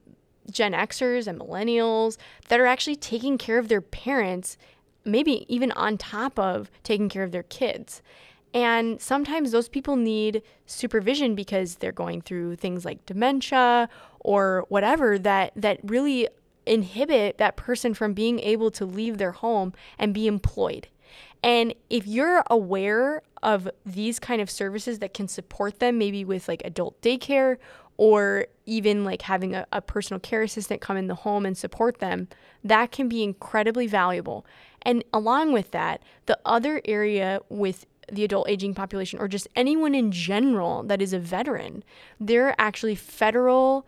Gen 0.50 0.72
Xers 0.72 1.26
and 1.26 1.38
millennials 1.38 2.16
that 2.48 2.60
are 2.60 2.66
actually 2.66 2.96
taking 2.96 3.36
care 3.36 3.58
of 3.58 3.68
their 3.68 3.82
parents, 3.82 4.56
maybe 5.04 5.44
even 5.54 5.70
on 5.72 5.98
top 5.98 6.38
of 6.38 6.70
taking 6.82 7.10
care 7.10 7.24
of 7.24 7.32
their 7.32 7.42
kids. 7.42 8.00
And 8.52 9.00
sometimes 9.00 9.52
those 9.52 9.68
people 9.68 9.96
need 9.96 10.42
supervision 10.66 11.34
because 11.34 11.76
they're 11.76 11.92
going 11.92 12.22
through 12.22 12.56
things 12.56 12.84
like 12.84 13.04
dementia 13.06 13.88
or 14.20 14.64
whatever 14.68 15.18
that 15.18 15.52
that 15.56 15.80
really 15.82 16.28
inhibit 16.66 17.38
that 17.38 17.56
person 17.56 17.94
from 17.94 18.12
being 18.12 18.38
able 18.40 18.70
to 18.70 18.84
leave 18.84 19.18
their 19.18 19.32
home 19.32 19.72
and 19.98 20.14
be 20.14 20.26
employed. 20.26 20.88
And 21.42 21.74
if 21.88 22.06
you're 22.06 22.44
aware 22.50 23.22
of 23.42 23.68
these 23.86 24.18
kind 24.18 24.42
of 24.42 24.50
services 24.50 24.98
that 24.98 25.14
can 25.14 25.26
support 25.26 25.78
them, 25.78 25.98
maybe 25.98 26.24
with 26.24 26.48
like 26.48 26.62
adult 26.64 27.00
daycare 27.00 27.56
or 27.96 28.46
even 28.66 29.04
like 29.04 29.22
having 29.22 29.54
a, 29.54 29.66
a, 29.72 29.80
personal 29.80 30.20
care 30.20 30.42
assistant 30.42 30.80
come 30.80 30.96
in 30.96 31.06
the 31.06 31.14
home 31.14 31.44
and 31.44 31.56
support 31.56 31.98
them, 31.98 32.28
that 32.62 32.92
can 32.92 33.08
be 33.08 33.22
incredibly 33.22 33.86
valuable. 33.86 34.46
And 34.82 35.04
along 35.12 35.52
with 35.52 35.70
that, 35.72 36.02
the 36.26 36.38
other 36.44 36.80
area 36.84 37.40
with 37.48 37.86
the 38.10 38.24
adult 38.24 38.48
aging 38.48 38.74
population 38.74 39.18
or 39.18 39.28
just 39.28 39.48
anyone 39.54 39.94
in 39.94 40.12
general 40.12 40.82
that 40.84 41.02
is 41.02 41.12
a 41.12 41.18
veteran, 41.18 41.84
there 42.18 42.48
are 42.48 42.54
actually 42.58 42.94
federal 42.94 43.86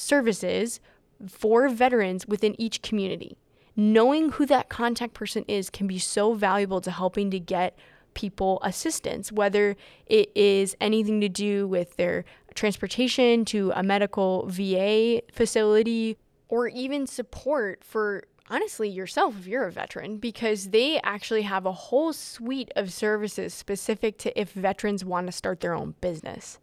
services 0.00 0.80
for 1.28 1.68
veterans 1.68 2.26
within 2.26 2.60
each 2.60 2.82
community. 2.82 3.36
Knowing 3.76 4.30
who 4.32 4.46
that 4.46 4.68
contact 4.68 5.14
person 5.14 5.44
is 5.46 5.70
can 5.70 5.86
be 5.86 5.98
so 5.98 6.34
valuable 6.34 6.80
to 6.80 6.90
helping 6.90 7.30
to 7.30 7.38
get 7.38 7.78
people 8.14 8.58
assistance, 8.62 9.30
whether 9.30 9.76
it 10.06 10.30
is 10.34 10.76
anything 10.80 11.20
to 11.20 11.28
do 11.28 11.66
with 11.66 11.96
their 11.96 12.24
transportation 12.54 13.44
to 13.44 13.72
a 13.74 13.82
medical 13.82 14.46
VA 14.48 15.22
facility 15.32 16.16
or 16.48 16.66
even 16.68 17.06
support 17.06 17.84
for 17.84 18.24
honestly 18.50 18.88
yourself 18.88 19.36
if 19.38 19.46
you're 19.46 19.66
a 19.66 19.70
veteran 19.70 20.16
because 20.16 20.70
they 20.70 21.00
actually 21.02 21.42
have 21.42 21.64
a 21.64 21.72
whole 21.72 22.12
suite 22.12 22.70
of 22.74 22.92
services 22.92 23.54
specific 23.54 24.18
to 24.18 24.38
if 24.38 24.52
veterans 24.52 25.04
want 25.04 25.26
to 25.26 25.32
start 25.32 25.60
their 25.60 25.74
own 25.74 25.94
business. 26.00 26.58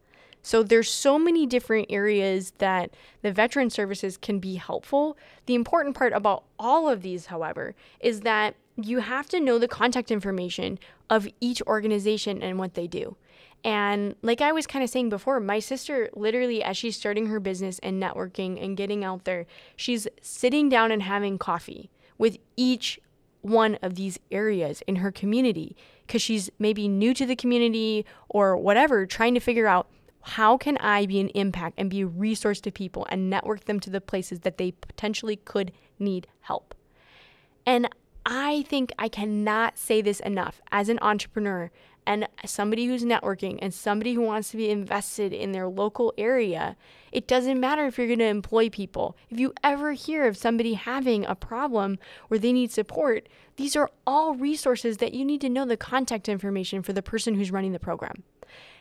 So 0.47 0.63
there's 0.63 0.89
so 0.89 1.19
many 1.19 1.45
different 1.45 1.87
areas 1.89 2.53
that 2.59 2.91
the 3.21 3.33
veteran 3.33 3.69
services 3.69 4.15
can 4.15 4.39
be 4.39 4.55
helpful. 4.55 5.17
The 5.45 5.55
important 5.55 5.93
part 5.93 6.13
about 6.13 6.45
all 6.57 6.87
of 6.87 7.01
these, 7.01 7.25
however, 7.25 7.75
is 7.99 8.21
that 8.21 8.55
you 8.77 8.99
have 8.99 9.27
to 9.27 9.41
know 9.41 9.59
the 9.59 9.67
contact 9.67 10.09
information 10.09 10.79
of 11.09 11.27
each 11.41 11.61
organization 11.63 12.41
and 12.41 12.57
what 12.57 12.75
they 12.75 12.87
do. 12.87 13.17
And 13.65 14.15
like 14.21 14.39
I 14.39 14.53
was 14.53 14.65
kind 14.65 14.85
of 14.85 14.89
saying 14.89 15.09
before, 15.09 15.41
my 15.41 15.59
sister 15.59 16.09
literally, 16.13 16.63
as 16.63 16.77
she's 16.77 16.95
starting 16.95 17.25
her 17.25 17.41
business 17.41 17.77
and 17.79 18.01
networking 18.01 18.63
and 18.63 18.77
getting 18.77 19.03
out 19.03 19.25
there, 19.25 19.47
she's 19.75 20.07
sitting 20.21 20.69
down 20.69 20.93
and 20.93 21.03
having 21.03 21.37
coffee 21.37 21.89
with 22.17 22.37
each 22.55 23.01
one 23.41 23.77
of 23.81 23.95
these 23.95 24.17
areas 24.31 24.81
in 24.87 24.97
her 24.97 25.11
community 25.11 25.75
because 26.05 26.21
she's 26.21 26.49
maybe 26.57 26.87
new 26.87 27.13
to 27.13 27.25
the 27.25 27.35
community 27.35 28.05
or 28.29 28.55
whatever, 28.55 29.05
trying 29.05 29.33
to 29.33 29.41
figure 29.41 29.67
out 29.67 29.89
how 30.27 30.57
can 30.57 30.77
I 30.79 31.05
be 31.05 31.21
an 31.21 31.29
impact 31.29 31.75
and 31.77 31.89
be 31.89 32.01
a 32.01 32.05
resource 32.05 32.59
to 32.61 32.71
people 32.71 33.07
and 33.09 33.29
network 33.29 33.63
them 33.63 33.79
to 33.79 33.89
the 33.89 34.01
places 34.01 34.41
that 34.41 34.57
they 34.57 34.71
potentially 34.71 35.37
could 35.37 35.71
need 35.99 36.27
help. 36.41 36.75
And 37.65 37.87
I 38.25 38.63
think 38.63 38.91
I 38.99 39.07
cannot 39.07 39.77
say 39.77 40.01
this 40.01 40.19
enough 40.19 40.61
as 40.69 40.89
an 40.89 40.99
entrepreneur 41.01 41.71
and 42.05 42.27
somebody 42.45 42.85
who's 42.87 43.05
networking 43.05 43.57
and 43.61 43.73
somebody 43.73 44.15
who 44.15 44.21
wants 44.21 44.51
to 44.51 44.57
be 44.57 44.69
invested 44.69 45.31
in 45.31 45.53
their 45.53 45.69
local 45.69 46.13
area, 46.17 46.75
it 47.13 47.25
doesn't 47.25 47.59
matter 47.59 47.85
if 47.85 47.97
you're 47.97 48.07
going 48.07 48.19
to 48.19 48.25
employ 48.25 48.69
people. 48.69 49.15
If 49.29 49.39
you 49.39 49.53
ever 49.63 49.93
hear 49.93 50.27
of 50.27 50.35
somebody 50.35 50.73
having 50.73 51.25
a 51.25 51.35
problem 51.35 51.99
where 52.27 52.39
they 52.39 52.51
need 52.51 52.71
support, 52.71 53.29
these 53.55 53.77
are 53.77 53.91
all 54.05 54.35
resources 54.35 54.97
that 54.97 55.13
you 55.13 55.23
need 55.23 55.39
to 55.39 55.49
know 55.49 55.65
the 55.65 55.77
contact 55.77 56.27
information 56.27 56.81
for 56.81 56.91
the 56.91 57.01
person 57.01 57.35
who's 57.35 57.51
running 57.51 57.71
the 57.71 57.79
program. 57.79 58.23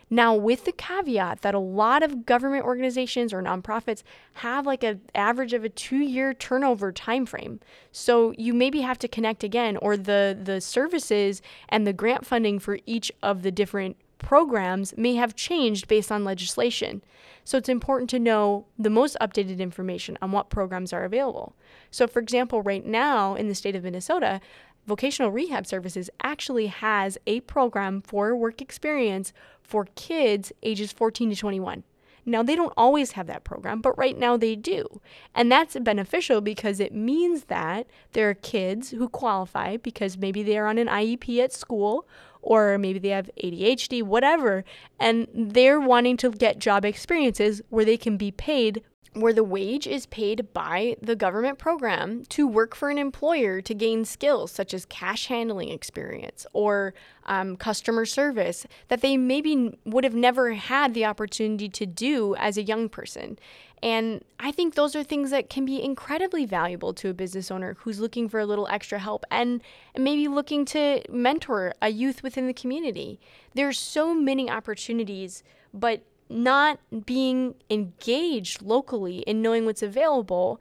Now, 0.09 0.35
with 0.35 0.63
the 0.63 0.71
caveat 0.71 1.41
that 1.41 1.53
a 1.53 1.59
lot 1.59 2.01
of 2.01 2.25
government 2.25 2.63
organizations 2.63 3.33
or 3.33 3.41
nonprofits 3.41 4.03
have 4.35 4.65
like 4.65 4.83
an 4.83 5.01
average 5.13 5.53
of 5.53 5.63
a 5.63 5.69
two-year 5.69 6.33
turnover 6.33 6.91
time 6.91 7.25
frame, 7.25 7.59
so 7.91 8.33
you 8.37 8.53
maybe 8.53 8.81
have 8.81 8.99
to 8.99 9.07
connect 9.07 9.43
again, 9.43 9.77
or 9.77 9.97
the 9.97 10.37
the 10.41 10.61
services 10.61 11.41
and 11.69 11.85
the 11.85 11.93
grant 11.93 12.25
funding 12.25 12.59
for 12.59 12.79
each 12.85 13.11
of 13.21 13.43
the 13.43 13.51
different 13.51 13.97
programs 14.17 14.95
may 14.97 15.15
have 15.15 15.35
changed 15.35 15.87
based 15.87 16.11
on 16.11 16.23
legislation. 16.23 17.03
So 17.43 17.57
it's 17.57 17.69
important 17.69 18.09
to 18.09 18.19
know 18.19 18.65
the 18.77 18.89
most 18.89 19.15
updated 19.21 19.59
information 19.59 20.17
on 20.21 20.31
what 20.31 20.49
programs 20.49 20.91
are 20.91 21.05
available. 21.05 21.55
So, 21.91 22.07
for 22.07 22.19
example, 22.19 22.61
right 22.61 22.85
now 22.85 23.35
in 23.35 23.47
the 23.47 23.55
state 23.55 23.75
of 23.75 23.83
Minnesota, 23.83 24.41
Vocational 24.85 25.31
Rehab 25.31 25.67
Services 25.67 26.09
actually 26.23 26.67
has 26.67 27.17
a 27.27 27.41
program 27.41 28.01
for 28.01 28.35
work 28.35 28.61
experience 28.61 29.33
for 29.67 29.87
kids 29.95 30.51
ages 30.63 30.91
14 30.91 31.29
to 31.29 31.35
21. 31.35 31.83
Now, 32.25 32.43
they 32.43 32.57
don't 32.57 32.73
always 32.75 33.13
have 33.13 33.27
that 33.27 33.45
program, 33.45 33.79
but 33.79 33.97
right 33.97 34.17
now 34.17 34.35
they 34.35 34.57
do. 34.57 34.99
And 35.33 35.49
that's 35.49 35.77
beneficial 35.79 36.41
because 36.41 36.81
it 36.81 36.93
means 36.93 37.45
that 37.45 37.87
there 38.11 38.29
are 38.29 38.33
kids 38.33 38.89
who 38.89 39.07
qualify 39.07 39.77
because 39.77 40.17
maybe 40.17 40.43
they 40.43 40.57
are 40.57 40.67
on 40.67 40.77
an 40.77 40.87
IEP 40.87 41.39
at 41.41 41.53
school 41.53 42.05
or 42.41 42.77
maybe 42.77 42.99
they 42.99 43.09
have 43.09 43.29
ADHD, 43.41 44.03
whatever, 44.03 44.65
and 44.99 45.27
they're 45.33 45.79
wanting 45.79 46.17
to 46.17 46.31
get 46.31 46.59
job 46.59 46.83
experiences 46.83 47.61
where 47.69 47.85
they 47.85 47.97
can 47.97 48.17
be 48.17 48.31
paid 48.31 48.83
where 49.19 49.33
the 49.33 49.43
wage 49.43 49.87
is 49.87 50.05
paid 50.05 50.53
by 50.53 50.95
the 51.01 51.15
government 51.15 51.57
program 51.57 52.23
to 52.25 52.47
work 52.47 52.75
for 52.75 52.89
an 52.89 52.97
employer 52.97 53.61
to 53.61 53.73
gain 53.73 54.05
skills 54.05 54.51
such 54.51 54.73
as 54.73 54.85
cash 54.85 55.27
handling 55.27 55.69
experience 55.69 56.45
or 56.53 56.93
um, 57.25 57.55
customer 57.55 58.05
service 58.05 58.65
that 58.87 59.01
they 59.01 59.17
maybe 59.17 59.77
would 59.85 60.03
have 60.03 60.15
never 60.15 60.53
had 60.53 60.93
the 60.93 61.05
opportunity 61.05 61.69
to 61.69 61.85
do 61.85 62.35
as 62.35 62.57
a 62.57 62.63
young 62.63 62.89
person. 62.89 63.37
And 63.83 64.23
I 64.39 64.51
think 64.51 64.73
those 64.73 64.95
are 64.95 65.03
things 65.03 65.29
that 65.31 65.49
can 65.49 65.65
be 65.65 65.83
incredibly 65.83 66.45
valuable 66.45 66.93
to 66.95 67.09
a 67.09 67.13
business 67.13 67.51
owner 67.51 67.75
who's 67.79 67.99
looking 67.99 68.27
for 68.27 68.39
a 68.39 68.45
little 68.45 68.67
extra 68.69 68.97
help 68.97 69.23
and 69.29 69.61
maybe 69.95 70.27
looking 70.27 70.65
to 70.65 71.03
mentor 71.09 71.73
a 71.81 71.89
youth 71.89 72.23
within 72.23 72.47
the 72.47 72.53
community. 72.53 73.19
There's 73.53 73.77
so 73.77 74.15
many 74.15 74.49
opportunities, 74.49 75.43
but 75.73 76.01
not 76.29 76.79
being 77.05 77.55
engaged 77.69 78.61
locally 78.61 79.19
in 79.19 79.41
knowing 79.41 79.65
what's 79.65 79.81
available, 79.81 80.59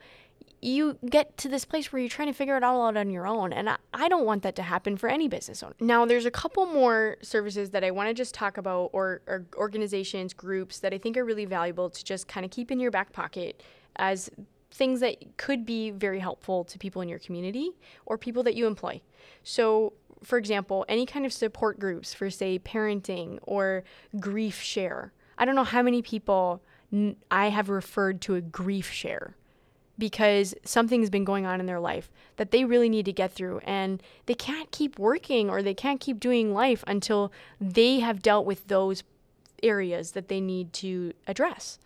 you 0.62 0.98
get 1.08 1.36
to 1.38 1.48
this 1.48 1.64
place 1.64 1.92
where 1.92 2.00
you're 2.00 2.08
trying 2.08 2.28
to 2.28 2.34
figure 2.34 2.56
it 2.56 2.64
all 2.64 2.86
out 2.86 2.96
on 2.96 3.10
your 3.10 3.26
own. 3.26 3.52
And 3.52 3.68
I, 3.68 3.76
I 3.92 4.08
don't 4.08 4.24
want 4.24 4.42
that 4.42 4.56
to 4.56 4.62
happen 4.62 4.96
for 4.96 5.08
any 5.08 5.28
business 5.28 5.62
owner. 5.62 5.74
Now, 5.80 6.06
there's 6.06 6.26
a 6.26 6.30
couple 6.30 6.66
more 6.66 7.18
services 7.22 7.70
that 7.70 7.84
I 7.84 7.90
want 7.90 8.08
to 8.08 8.14
just 8.14 8.34
talk 8.34 8.58
about, 8.58 8.90
or, 8.92 9.20
or 9.26 9.46
organizations, 9.56 10.32
groups 10.32 10.78
that 10.80 10.94
I 10.94 10.98
think 10.98 11.16
are 11.16 11.24
really 11.24 11.44
valuable 11.44 11.90
to 11.90 12.04
just 12.04 12.26
kind 12.26 12.44
of 12.44 12.50
keep 12.50 12.70
in 12.70 12.80
your 12.80 12.90
back 12.90 13.12
pocket 13.12 13.62
as 13.96 14.30
things 14.70 15.00
that 15.00 15.36
could 15.36 15.64
be 15.64 15.90
very 15.90 16.20
helpful 16.20 16.64
to 16.64 16.78
people 16.78 17.00
in 17.02 17.08
your 17.08 17.18
community 17.18 17.70
or 18.04 18.18
people 18.18 18.42
that 18.42 18.54
you 18.54 18.66
employ. 18.66 19.00
So, 19.42 19.92
for 20.22 20.38
example, 20.38 20.84
any 20.88 21.06
kind 21.06 21.26
of 21.26 21.32
support 21.32 21.78
groups 21.78 22.14
for, 22.14 22.30
say, 22.30 22.58
parenting 22.58 23.38
or 23.42 23.84
grief 24.18 24.60
share 24.60 25.12
I 25.38 25.44
don't 25.44 25.54
know 25.54 25.64
how 25.64 25.82
many 25.82 26.02
people 26.02 26.62
I 27.30 27.48
have 27.48 27.68
referred 27.68 28.20
to 28.22 28.36
a 28.36 28.40
grief 28.40 28.90
share 28.90 29.36
because 29.98 30.54
something's 30.64 31.10
been 31.10 31.24
going 31.24 31.46
on 31.46 31.58
in 31.58 31.66
their 31.66 31.80
life 31.80 32.10
that 32.36 32.50
they 32.50 32.64
really 32.64 32.88
need 32.88 33.06
to 33.06 33.12
get 33.12 33.32
through 33.32 33.58
and 33.64 34.02
they 34.26 34.34
can't 34.34 34.70
keep 34.70 34.98
working 34.98 35.48
or 35.48 35.62
they 35.62 35.74
can't 35.74 36.00
keep 36.00 36.20
doing 36.20 36.52
life 36.52 36.84
until 36.86 37.32
they 37.60 38.00
have 38.00 38.22
dealt 38.22 38.46
with 38.46 38.68
those 38.68 39.02
areas 39.62 40.12
that 40.12 40.28
they 40.28 40.40
need 40.40 40.72
to 40.74 41.12
address. 41.26 41.78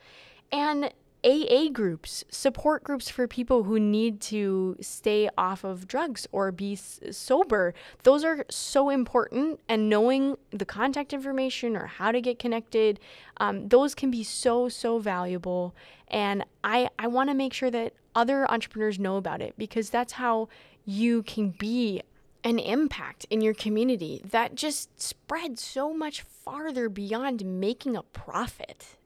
And 0.50 0.92
AA 1.24 1.68
groups, 1.70 2.24
support 2.30 2.82
groups 2.82 3.10
for 3.10 3.28
people 3.28 3.64
who 3.64 3.78
need 3.78 4.20
to 4.22 4.76
stay 4.80 5.28
off 5.36 5.64
of 5.64 5.86
drugs 5.86 6.26
or 6.32 6.50
be 6.50 6.74
s- 6.74 7.00
sober. 7.10 7.74
Those 8.02 8.24
are 8.24 8.44
so 8.48 8.88
important, 8.90 9.60
and 9.68 9.88
knowing 9.88 10.36
the 10.50 10.64
contact 10.64 11.12
information 11.12 11.76
or 11.76 11.86
how 11.86 12.12
to 12.12 12.20
get 12.20 12.38
connected, 12.38 12.98
um, 13.38 13.68
those 13.68 13.94
can 13.94 14.10
be 14.10 14.24
so, 14.24 14.68
so 14.68 14.98
valuable. 14.98 15.74
And 16.08 16.44
I, 16.64 16.88
I 16.98 17.06
want 17.06 17.30
to 17.30 17.34
make 17.34 17.52
sure 17.52 17.70
that 17.70 17.92
other 18.14 18.50
entrepreneurs 18.50 18.98
know 18.98 19.16
about 19.16 19.40
it 19.40 19.54
because 19.56 19.90
that's 19.90 20.14
how 20.14 20.48
you 20.84 21.22
can 21.22 21.50
be 21.50 22.02
an 22.42 22.58
impact 22.58 23.26
in 23.30 23.40
your 23.40 23.54
community 23.54 24.22
that 24.24 24.54
just 24.54 25.00
spreads 25.00 25.62
so 25.62 25.92
much 25.92 26.22
farther 26.22 26.88
beyond 26.88 27.44
making 27.44 27.96
a 27.96 28.02
profit. 28.02 28.96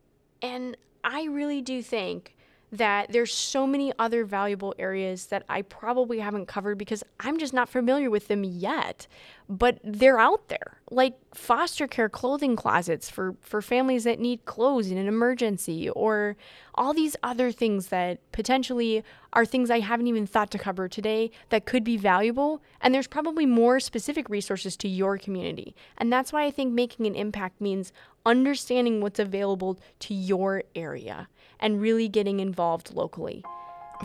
And 0.41 0.77
I 1.05 1.25
really 1.25 1.61
do 1.61 1.83
think 1.83 2.35
that 2.77 3.13
there's 3.13 3.33
so 3.33 3.67
many 3.67 3.93
other 3.99 4.25
valuable 4.25 4.75
areas 4.79 5.27
that 5.27 5.45
I 5.49 5.63
probably 5.63 6.19
haven't 6.19 6.47
covered 6.47 6.77
because 6.77 7.05
I'm 7.21 7.39
just 7.39 7.55
not 7.55 7.69
familiar 7.69 8.11
with 8.11 8.27
them 8.27 8.43
yet. 8.43 9.07
But 9.49 9.79
they're 9.85 10.19
out 10.19 10.49
there, 10.49 10.79
like 10.91 11.15
foster 11.35 11.87
care 11.87 12.09
clothing 12.09 12.57
closets 12.57 13.11
for, 13.11 13.37
for 13.43 13.61
families 13.61 14.05
that 14.05 14.19
need 14.19 14.45
clothes 14.47 14.91
in 14.91 14.97
an 14.97 15.07
emergency, 15.07 15.91
or 15.91 16.37
all 16.75 16.95
these 16.95 17.15
other 17.23 17.53
things 17.53 17.89
that 17.89 18.19
potentially 18.33 19.05
are 19.35 19.45
things 19.45 19.71
I 19.71 19.81
haven't 19.81 20.07
even 20.07 20.27
thought 20.27 20.51
to 20.53 20.59
cover 20.59 20.89
today 20.89 21.31
that 21.51 21.67
could 21.67 21.85
be 21.85 21.99
valuable. 21.99 22.63
And 22.81 22.95
there's 22.95 23.07
probably 23.07 23.45
more 23.45 23.79
specific 23.81 24.29
resources 24.31 24.77
to 24.79 24.89
your 24.89 25.19
community. 25.19 25.77
And 25.99 26.13
that's 26.13 26.33
why 26.33 26.45
I 26.45 26.51
think 26.51 26.73
making 26.73 27.07
an 27.07 27.15
impact 27.15 27.61
means 27.61 27.93
understanding 28.27 29.01
what's 29.03 29.19
available 29.19 29.79
to 30.01 30.15
your 30.15 30.65
area 30.75 31.29
and 31.61 31.81
really 31.81 32.09
getting 32.09 32.41
involved 32.41 32.95
locally. 32.95 33.45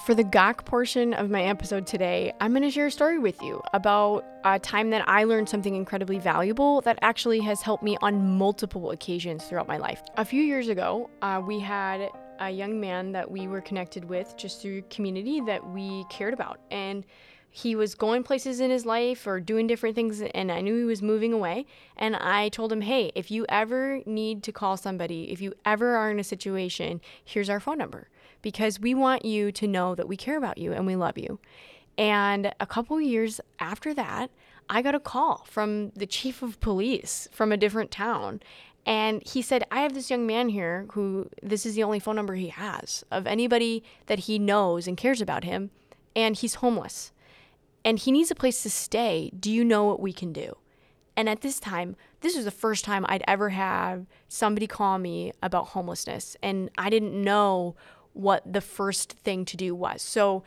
For 0.05 0.13
the 0.13 0.23
Gawk 0.23 0.65
portion 0.65 1.13
of 1.13 1.29
my 1.29 1.43
episode 1.43 1.87
today, 1.87 2.31
I'm 2.39 2.51
going 2.51 2.61
to 2.63 2.69
share 2.69 2.85
a 2.85 2.91
story 2.91 3.17
with 3.17 3.41
you 3.41 3.61
about 3.73 4.23
a 4.45 4.59
time 4.59 4.91
that 4.91 5.03
I 5.09 5.23
learned 5.23 5.49
something 5.49 5.75
incredibly 5.75 6.19
valuable 6.19 6.81
that 6.81 6.99
actually 7.01 7.39
has 7.41 7.61
helped 7.61 7.83
me 7.83 7.97
on 8.01 8.37
multiple 8.37 8.91
occasions 8.91 9.45
throughout 9.45 9.67
my 9.67 9.77
life. 9.77 10.01
A 10.17 10.23
few 10.23 10.43
years 10.43 10.69
ago, 10.69 11.09
uh, 11.21 11.41
we 11.45 11.59
had 11.59 12.09
a 12.39 12.49
young 12.49 12.79
man 12.79 13.11
that 13.11 13.29
we 13.29 13.47
were 13.47 13.61
connected 13.61 14.05
with 14.05 14.35
just 14.37 14.61
through 14.61 14.83
community 14.83 15.41
that 15.41 15.67
we 15.71 16.05
cared 16.09 16.33
about. 16.33 16.59
And 16.71 17.03
he 17.51 17.75
was 17.75 17.95
going 17.95 18.23
places 18.23 18.59
in 18.59 18.69
his 18.69 18.85
life 18.85 19.25
or 19.25 19.39
doing 19.39 19.67
different 19.67 19.95
things 19.95 20.21
and 20.21 20.51
I 20.51 20.61
knew 20.61 20.77
he 20.77 20.83
was 20.83 21.01
moving 21.01 21.33
away. 21.33 21.65
And 21.97 22.15
I 22.15 22.49
told 22.49 22.71
him, 22.71 22.81
"Hey, 22.81 23.11
if 23.15 23.31
you 23.31 23.45
ever 23.49 24.01
need 24.05 24.43
to 24.43 24.51
call 24.51 24.77
somebody, 24.77 25.31
if 25.31 25.41
you 25.41 25.53
ever 25.65 25.95
are 25.95 26.11
in 26.11 26.19
a 26.19 26.23
situation, 26.23 27.01
here's 27.23 27.49
our 27.49 27.59
phone 27.59 27.77
number. 27.77 28.07
Because 28.41 28.79
we 28.79 28.93
want 28.93 29.25
you 29.25 29.51
to 29.51 29.67
know 29.67 29.95
that 29.95 30.07
we 30.07 30.15
care 30.15 30.37
about 30.37 30.57
you 30.57 30.71
and 30.73 30.85
we 30.85 30.95
love 30.95 31.17
you." 31.17 31.39
And 31.97 32.53
a 32.59 32.65
couple 32.65 33.01
years 33.01 33.41
after 33.59 33.93
that, 33.93 34.31
I 34.69 34.81
got 34.81 34.95
a 34.95 34.99
call 34.99 35.45
from 35.49 35.89
the 35.95 36.05
chief 36.05 36.41
of 36.41 36.59
police 36.59 37.27
from 37.31 37.51
a 37.51 37.57
different 37.57 37.91
town. 37.91 38.41
And 38.85 39.21
he 39.27 39.41
said, 39.41 39.65
I 39.69 39.81
have 39.81 39.93
this 39.93 40.09
young 40.09 40.25
man 40.25 40.49
here 40.49 40.85
who 40.93 41.29
this 41.43 41.65
is 41.65 41.75
the 41.75 41.83
only 41.83 41.99
phone 41.99 42.15
number 42.15 42.35
he 42.35 42.47
has 42.47 43.03
of 43.11 43.27
anybody 43.27 43.83
that 44.05 44.19
he 44.19 44.39
knows 44.39 44.87
and 44.87 44.95
cares 44.95 45.21
about 45.21 45.43
him, 45.43 45.71
and 46.15 46.35
he's 46.37 46.55
homeless 46.55 47.11
and 47.83 47.99
he 47.99 48.11
needs 48.11 48.31
a 48.31 48.35
place 48.35 48.63
to 48.63 48.69
stay. 48.69 49.31
Do 49.37 49.51
you 49.51 49.63
know 49.63 49.85
what 49.85 49.99
we 49.99 50.13
can 50.13 50.33
do? 50.33 50.57
And 51.15 51.27
at 51.27 51.41
this 51.41 51.59
time, 51.59 51.95
this 52.21 52.35
was 52.35 52.45
the 52.45 52.51
first 52.51 52.85
time 52.85 53.05
I'd 53.09 53.23
ever 53.27 53.49
have 53.49 54.05
somebody 54.27 54.67
call 54.67 54.97
me 54.97 55.33
about 55.43 55.69
homelessness, 55.69 56.37
and 56.41 56.69
I 56.77 56.89
didn't 56.89 57.13
know 57.13 57.75
what 58.13 58.51
the 58.51 58.61
first 58.61 59.13
thing 59.13 59.45
to 59.45 59.57
do 59.57 59.75
was. 59.75 60.01
So 60.01 60.43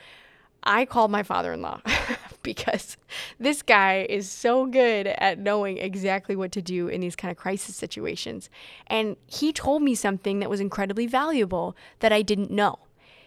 I 0.64 0.85
called 0.85 1.11
my 1.11 1.23
father 1.23 1.53
in 1.53 1.62
law 1.62 1.81
because 2.42 2.97
this 3.38 3.62
guy 3.62 4.07
is 4.09 4.31
so 4.31 4.66
good 4.66 5.09
at 5.09 5.38
knowing 5.38 5.79
exactly 5.79 6.37
what 6.37 6.53
to 6.53 6.62
do 6.62 6.88
in 6.88 7.01
these 7.01 7.16
kind 7.16 7.31
of 7.31 7.37
crisis 7.37 7.77
situations. 7.77 8.49
And 8.87 9.16
he 9.27 9.53
told 9.53 9.83
me 9.83 9.95
something 9.95 10.38
that 10.40 10.51
was 10.51 10.61
incredibly 10.61 11.07
valuable 11.07 11.77
that 12.01 12.12
I 12.12 12.23
didn't 12.23 12.51
know. 12.51 12.79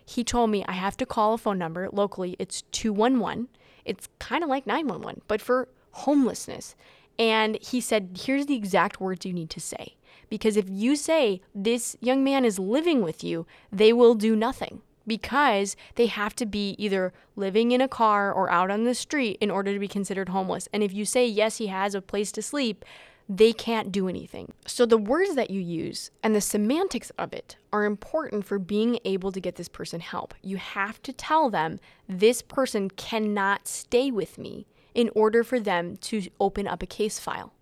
He 0.05 0.23
told 0.23 0.49
me 0.49 0.63
I 0.67 0.73
have 0.73 0.95
to 0.97 1.05
call 1.05 1.33
a 1.33 1.37
phone 1.37 1.57
number 1.57 1.89
locally, 1.91 2.35
it's 2.39 2.61
211 2.71 3.49
it's 3.85 4.09
kind 4.19 4.43
of 4.43 4.49
like 4.49 4.67
911, 4.67 5.21
but 5.27 5.41
for 5.41 5.67
homelessness. 5.91 6.75
And 7.17 7.57
he 7.61 7.79
said, 7.79 8.19
here's 8.21 8.47
the 8.47 8.55
exact 8.55 8.99
words 8.99 9.25
you 9.25 9.33
need 9.33 9.49
to 9.51 9.61
say. 9.61 9.95
Because 10.29 10.57
if 10.57 10.65
you 10.67 10.95
say 10.95 11.41
this 11.53 11.95
young 12.01 12.23
man 12.23 12.43
is 12.43 12.59
living 12.59 13.01
with 13.01 13.23
you, 13.23 13.45
they 13.71 13.93
will 13.93 14.15
do 14.15 14.35
nothing 14.35 14.81
because 15.07 15.75
they 15.95 16.07
have 16.07 16.35
to 16.35 16.45
be 16.45 16.75
either 16.79 17.13
living 17.35 17.71
in 17.71 17.79
a 17.79 17.87
car 17.87 18.33
or 18.33 18.49
out 18.49 18.71
on 18.71 18.83
the 18.83 18.95
street 18.95 19.37
in 19.39 19.51
order 19.51 19.71
to 19.71 19.79
be 19.79 19.87
considered 19.87 20.29
homeless. 20.29 20.67
And 20.73 20.81
if 20.81 20.93
you 20.93 21.05
say, 21.05 21.27
yes, 21.27 21.57
he 21.57 21.67
has 21.67 21.93
a 21.93 22.01
place 22.01 22.31
to 22.33 22.41
sleep, 22.41 22.83
they 23.27 23.53
can't 23.53 23.91
do 23.91 24.07
anything. 24.07 24.53
So 24.67 24.85
the 24.85 24.97
words 24.97 25.35
that 25.35 25.49
you 25.49 25.59
use 25.59 26.11
and 26.21 26.35
the 26.35 26.41
semantics 26.41 27.11
of 27.17 27.33
it 27.33 27.55
are 27.73 27.85
important 27.85 28.45
for 28.45 28.59
being 28.59 28.99
able 29.03 29.31
to 29.31 29.39
get 29.39 29.55
this 29.55 29.67
person 29.67 29.99
help. 29.99 30.35
You 30.43 30.57
have 30.57 31.01
to 31.03 31.13
tell 31.13 31.49
them 31.49 31.79
this 32.07 32.41
person 32.41 32.89
cannot 32.91 33.67
stay 33.67 34.11
with 34.11 34.38
me 34.38 34.67
in 34.93 35.09
order 35.15 35.43
for 35.43 35.59
them 35.59 35.97
to 35.97 36.27
open 36.39 36.67
up 36.67 36.83
a 36.83 36.88
case 36.88 37.19
file. 37.19 37.53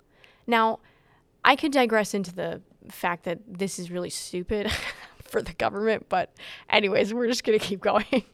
Now, 0.45 0.79
I 1.45 1.55
could 1.55 1.71
digress 1.71 2.13
into 2.13 2.33
the 2.33 2.61
fact 2.89 3.23
that 3.23 3.39
this 3.47 3.79
is 3.79 3.89
really 3.89 4.09
stupid 4.09 4.71
for 5.23 5.41
the 5.41 5.53
government, 5.53 6.07
but 6.09 6.33
anyways, 6.69 7.13
we're 7.13 7.27
just 7.27 7.43
going 7.45 7.57
to 7.57 7.65
keep 7.65 7.81
going. 7.81 8.25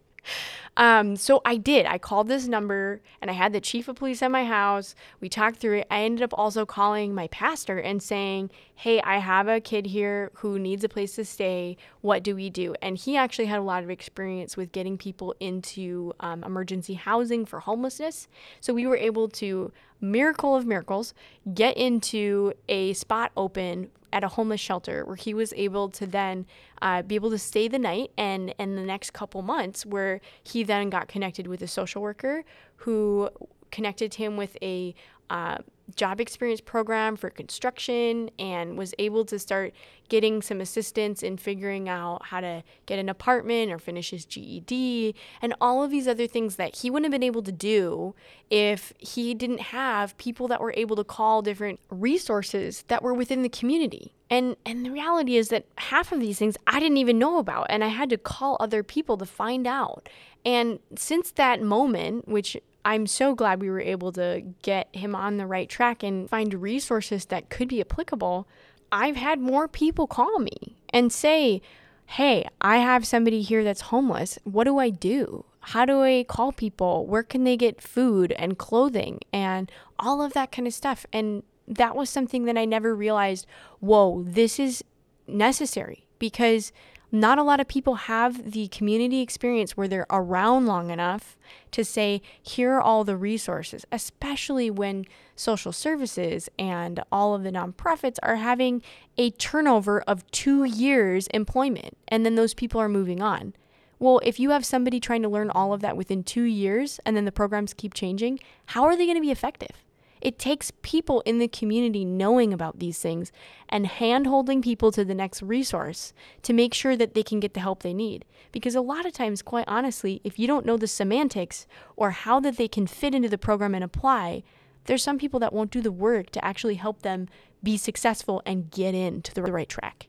Um, 0.80 1.18
so 1.18 1.42
I 1.44 1.58
did. 1.58 1.86
I 1.86 1.98
called 1.98 2.30
this 2.30 2.48
number 2.48 3.02
and 3.22 3.30
I 3.30 3.34
had 3.34 3.52
the 3.52 3.60
chief 3.60 3.90
of 3.90 3.98
police 3.98 4.24
at 4.24 4.32
my 4.32 4.46
house. 4.46 4.96
We 5.20 5.28
talked 5.28 5.58
through 5.58 5.80
it. 5.80 5.88
I 5.92 6.04
ended 6.04 6.24
up 6.24 6.34
also 6.34 6.66
calling 6.66 7.14
my 7.14 7.28
pastor 7.28 7.80
and 7.80 8.02
saying, 8.02 8.50
Hey, 8.76 9.02
I 9.02 9.18
have 9.18 9.50
a 9.50 9.60
kid 9.60 9.88
here 9.88 10.32
who 10.36 10.58
needs 10.58 10.86
a 10.86 10.90
place 10.90 11.16
to 11.16 11.26
stay. 11.26 11.76
What 12.00 12.24
do 12.24 12.34
we 12.34 12.50
do? 12.50 12.76
And 12.82 12.98
he 12.98 13.18
actually 13.18 13.48
had 13.48 13.60
a 13.60 13.64
lot 13.64 13.84
of 13.84 13.90
experience 13.90 14.56
with 14.56 14.72
getting 14.72 14.98
people 14.98 15.36
into 15.42 16.14
um, 16.22 16.46
emergency 16.46 16.94
housing 16.94 17.46
for 17.46 17.60
homelessness. 17.60 18.30
So 18.62 18.74
we 18.74 18.88
were 18.88 18.96
able 18.96 19.28
to, 19.28 19.74
miracle 20.00 20.56
of 20.56 20.66
miracles, 20.66 21.14
get 21.54 21.76
into 21.76 22.54
a 22.70 22.94
spot 22.94 23.34
open 23.36 23.90
at 24.12 24.24
a 24.24 24.28
homeless 24.28 24.60
shelter 24.60 25.06
where 25.06 25.16
he 25.16 25.34
was 25.34 25.54
able 25.54 25.90
to 25.90 26.06
then 26.06 26.46
uh, 26.82 27.02
be 27.02 27.16
able 27.16 27.30
to 27.30 27.38
stay 27.38 27.68
the 27.68 27.80
night 27.80 28.12
and 28.18 28.54
in 28.58 28.76
the 28.76 28.82
next 28.82 29.14
couple 29.14 29.42
months 29.42 29.86
where 29.86 30.22
he 30.44 30.64
then 30.70 30.90
got 30.90 31.08
connected 31.08 31.48
with 31.48 31.62
a 31.62 31.68
social 31.68 32.02
worker 32.02 32.44
who 32.78 33.30
connected 33.72 34.14
him 34.14 34.38
with 34.38 34.58
a 34.62 34.94
uh, 35.30 35.58
job 35.96 36.22
experience 36.22 36.62
program 36.62 37.16
for 37.16 37.30
construction 37.30 38.30
and 38.40 38.78
was 38.78 38.94
able 39.00 39.26
to 39.26 39.40
start 39.40 39.74
getting 40.10 40.42
some 40.42 40.60
assistance 40.60 41.22
in 41.22 41.38
figuring 41.38 41.88
out 41.88 42.26
how 42.26 42.42
to 42.42 42.64
get 42.86 43.00
an 43.00 43.10
apartment 43.10 43.72
or 43.72 43.78
finish 43.78 44.10
his 44.10 44.26
GED 44.26 45.16
and 45.42 45.54
all 45.62 45.84
of 45.84 45.92
these 45.92 46.08
other 46.08 46.28
things 46.28 46.56
that 46.56 46.78
he 46.78 46.90
wouldn't 46.90 47.06
have 47.06 47.20
been 47.20 47.26
able 47.26 47.44
to 47.44 47.52
do 47.52 48.16
if 48.50 48.92
he 48.98 49.34
didn't 49.34 49.62
have 49.62 50.18
people 50.18 50.48
that 50.48 50.60
were 50.60 50.74
able 50.76 50.96
to 50.96 51.04
call 51.04 51.42
different 51.42 51.80
resources 51.90 52.84
that 52.88 53.04
were 53.04 53.14
within 53.14 53.44
the 53.44 53.50
community. 53.50 54.14
And 54.30 54.56
and 54.66 54.86
the 54.86 54.92
reality 54.92 55.38
is 55.38 55.50
that 55.50 55.66
half 55.78 56.12
of 56.12 56.20
these 56.20 56.38
things 56.38 56.58
I 56.68 56.80
didn't 56.80 56.98
even 56.98 57.18
know 57.18 57.38
about 57.38 57.68
and 57.70 57.84
I 57.84 57.88
had 57.88 58.10
to 58.12 58.18
call 58.18 58.58
other 58.60 58.84
people 58.84 59.18
to 59.18 59.26
find 59.26 59.66
out. 59.66 60.10
And 60.46 60.80
since 60.96 61.32
that 61.32 61.62
moment, 61.62 62.28
which 62.28 62.58
I'm 62.86 63.08
so 63.08 63.36
glad 63.36 63.62
we 63.62 63.70
were 63.70 63.82
able 63.82 64.12
to 64.14 64.44
get 64.62 64.94
him 64.96 65.16
on 65.16 65.38
the 65.38 65.46
right 65.46 65.70
track 65.70 66.04
and 66.04 66.30
find 66.30 66.54
resources 66.54 67.26
that 67.26 67.50
could 67.50 67.68
be 67.68 67.82
applicable. 67.82 68.48
I've 68.92 69.16
had 69.16 69.40
more 69.40 69.68
people 69.68 70.08
call 70.08 70.40
me 70.40 70.78
and 70.90 71.12
say, 71.12 71.62
Hey, 72.06 72.48
I 72.60 72.78
have 72.78 73.06
somebody 73.06 73.42
here 73.42 73.64
that's 73.64 73.82
homeless. 73.82 74.40
What 74.44 74.64
do 74.64 74.80
I 74.80 74.90
do? 74.90 75.46
How 75.60 75.86
do 75.86 76.02
I 76.02 76.26
call 76.28 76.52
people? 76.52 77.06
Where 77.06 77.22
can 77.22 77.44
they 77.44 77.56
get 77.56 77.82
food 77.82 78.32
and 78.32 78.58
clothing 78.58 79.20
and 79.32 79.72
all 80.00 80.22
of 80.22 80.34
that 80.34 80.52
kind 80.52 80.68
of 80.68 80.74
stuff? 80.74 81.06
And 81.14 81.44
that 81.68 81.96
was 81.96 82.10
something 82.10 82.46
that 82.46 82.58
I 82.58 82.66
never 82.66 82.96
realized, 82.96 83.46
whoa, 83.80 84.24
this 84.24 84.60
is 84.60 84.84
necessary 85.28 86.08
because 86.18 86.72
not 87.12 87.40
a 87.40 87.44
lot 87.44 87.60
of 87.60 87.68
people 87.68 87.96
have 87.96 88.52
the 88.52 88.68
community 88.68 89.22
experience 89.22 89.76
where 89.76 89.88
they're 89.88 90.06
around 90.10 90.68
long 90.68 90.92
enough 90.92 91.38
to 91.72 91.84
say, 91.84 92.22
here 92.42 92.74
are 92.74 92.82
all 92.82 93.04
the 93.04 93.18
resources, 93.18 93.86
especially 93.92 94.70
when 94.70 95.06
social 95.36 95.72
services 95.72 96.50
and 96.60 97.02
all 97.12 97.34
of 97.34 97.44
the 97.44 97.52
nonprofits 97.52 98.18
are 98.22 98.36
having 98.36 98.82
a 99.18 99.32
turnover 99.32 100.02
of 100.02 100.30
two 100.32 100.64
years 100.64 101.28
employment 101.28 101.98
and 102.08 102.26
then 102.26 102.36
those 102.36 102.54
people 102.54 102.80
are 102.80 102.90
moving 102.90 103.22
on. 103.22 103.54
Well, 103.98 104.22
if 104.24 104.40
you 104.40 104.52
have 104.52 104.66
somebody 104.66 105.00
trying 105.00 105.24
to 105.24 105.30
learn 105.30 105.50
all 105.50 105.74
of 105.74 105.82
that 105.82 105.98
within 105.98 106.24
two 106.24 106.44
years 106.44 107.00
and 107.06 107.18
then 107.18 107.26
the 107.26 107.32
programs 107.32 107.74
keep 107.74 107.94
changing, 107.94 108.40
how 108.68 108.84
are 108.86 108.96
they 108.96 109.06
going 109.06 109.18
to 109.18 109.22
be 109.22 109.32
effective? 109.32 109.84
It 110.22 110.38
takes 110.38 110.72
people 110.82 111.22
in 111.22 111.40
the 111.40 111.48
community 111.48 112.04
knowing 112.04 112.54
about 112.54 112.80
these 112.80 113.00
things 113.00 113.32
and 113.70 113.88
hand 113.88 114.28
holding 114.28 114.62
people 114.62 114.92
to 114.92 115.06
the 115.06 115.16
next 115.16 115.42
resource 115.42 116.14
to 116.44 116.54
make 116.54 116.74
sure 116.74 116.98
that 116.98 117.14
they 117.14 117.24
can 117.24 117.40
get 117.40 117.54
the 117.54 117.60
help 117.60 117.84
they 117.84 117.94
need. 117.94 118.26
Because 118.52 118.76
a 118.76 118.82
lot 118.82 119.06
of 119.06 119.14
times, 119.14 119.42
quite 119.42 119.66
honestly, 119.68 120.22
if 120.24 120.38
you 120.38 120.48
don't 120.48 120.66
know 120.66 120.78
the 120.78 120.88
semantics 120.88 121.68
or 121.96 122.12
how 122.12 122.40
that 122.42 122.58
they 122.58 122.68
can 122.68 122.88
fit 122.88 123.16
into 123.16 123.30
the 123.30 123.38
program 123.38 123.76
and 123.76 123.84
apply, 123.84 124.44
there's 124.86 125.04
some 125.04 125.18
people 125.18 125.40
that 125.40 125.54
won't 125.54 125.72
do 125.72 125.82
the 125.82 125.92
work 125.92 126.32
to 126.32 126.44
actually 126.44 126.76
help 126.76 127.02
them 127.02 127.28
be 127.62 127.78
successful 127.78 128.42
and 128.46 128.72
get 128.72 128.96
into 128.96 129.34
the 129.34 129.44
right 129.44 129.70
track. 129.70 130.08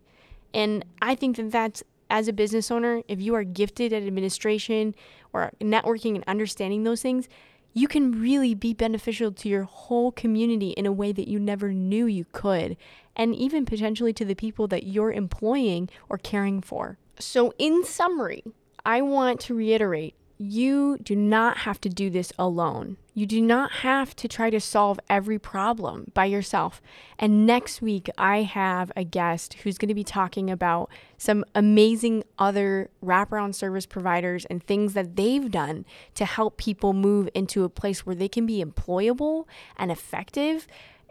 And 0.55 0.85
I 1.01 1.15
think 1.15 1.37
that 1.37 1.51
that's 1.51 1.83
as 2.09 2.27
a 2.27 2.33
business 2.33 2.71
owner, 2.71 3.03
if 3.07 3.21
you 3.21 3.35
are 3.37 3.45
gifted 3.45 3.93
at 3.93 4.03
administration 4.03 4.95
or 5.33 5.53
networking 5.61 6.17
and 6.17 6.25
understanding 6.27 6.83
those 6.83 7.01
things, 7.01 7.29
you 7.73 7.89
can 7.89 8.21
really 8.21 8.55
be 8.55 8.75
beneficial 8.75 9.33
to 9.33 9.49
your 9.49 9.65
whole 9.65 10.13
community 10.13 10.71
in 10.71 10.87
a 10.87 10.93
way 10.93 11.13
that 11.13 11.29
you 11.29 11.39
never 11.39 11.73
knew 11.73 12.07
you 12.07 12.27
could, 12.33 12.77
and 13.17 13.35
even 13.35 13.65
potentially 13.65 14.13
to 14.13 14.25
the 14.25 14.35
people 14.35 14.67
that 14.69 14.85
you're 14.85 15.13
employing 15.13 15.89
or 16.09 16.19
caring 16.19 16.61
for. 16.61 16.99
So, 17.19 17.53
in 17.59 17.85
summary, 17.85 18.45
I 18.85 19.03
want 19.03 19.41
to 19.41 19.55
reiterate 19.55 20.15
you 20.43 20.97
do 21.03 21.15
not 21.15 21.59
have 21.59 21.79
to 21.83 21.91
do 21.91 22.09
this 22.09 22.33
alone. 22.39 22.97
You 23.13 23.27
do 23.27 23.43
not 23.43 23.71
have 23.71 24.17
to 24.17 24.27
try 24.27 24.49
to 24.49 24.59
solve 24.59 24.99
every 25.11 25.39
problem 25.39 26.11
by 26.15 26.25
yourself. 26.25 26.81
And 27.19 27.45
next 27.45 27.83
week, 27.83 28.09
I 28.17 28.43
have 28.43 28.91
a 28.97 29.05
guest 29.05 29.53
who's 29.63 29.77
going 29.77 29.91
to 29.91 29.95
be 29.95 30.03
talking 30.03 30.51
about 30.51 30.89
some 31.19 31.45
amazing 31.55 32.25
other 32.39 32.89
wraparound 33.05 33.55
service 33.55 33.85
providers 33.85 34.47
and 34.47 34.65
things 34.65 34.95
that 34.95 35.15
they've 35.17 35.51
done 35.51 35.85
to 36.15 36.25
help 36.25 36.57
people 36.57 36.95
move 36.95 37.29
into 37.35 37.65
a 37.65 37.69
place 37.69 38.07
where 38.07 38.17
they 38.17 38.29
can 38.29 38.47
be 38.47 38.65
employable 38.65 39.45
and 39.77 39.93
effective 39.93 40.67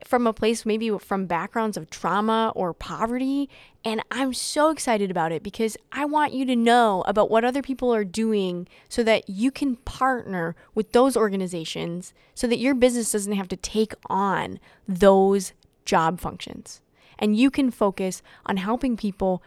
from 0.05 0.27
a 0.27 0.33
place 0.33 0.65
maybe 0.65 0.89
from 0.97 1.25
backgrounds 1.25 1.77
of 1.77 1.89
trauma 1.89 2.51
or 2.55 2.73
poverty. 2.73 3.49
And 3.83 4.01
I'm 4.11 4.33
so 4.33 4.69
excited 4.69 5.09
about 5.09 5.31
it 5.31 5.43
because 5.43 5.77
I 5.91 6.05
want 6.05 6.33
you 6.33 6.45
to 6.45 6.55
know 6.55 7.03
about 7.07 7.29
what 7.29 7.45
other 7.45 7.61
people 7.61 7.93
are 7.93 8.03
doing 8.03 8.67
so 8.89 9.03
that 9.03 9.29
you 9.29 9.51
can 9.51 9.77
partner 9.77 10.55
with 10.75 10.91
those 10.91 11.15
organizations 11.15 12.13
so 12.35 12.47
that 12.47 12.59
your 12.59 12.75
business 12.75 13.11
doesn't 13.11 13.33
have 13.33 13.47
to 13.49 13.57
take 13.57 13.93
on 14.07 14.59
those 14.87 15.53
job 15.85 16.19
functions. 16.19 16.81
And 17.17 17.35
you 17.35 17.51
can 17.51 17.71
focus 17.71 18.21
on 18.45 18.57
helping 18.57 18.95
people 18.95 19.43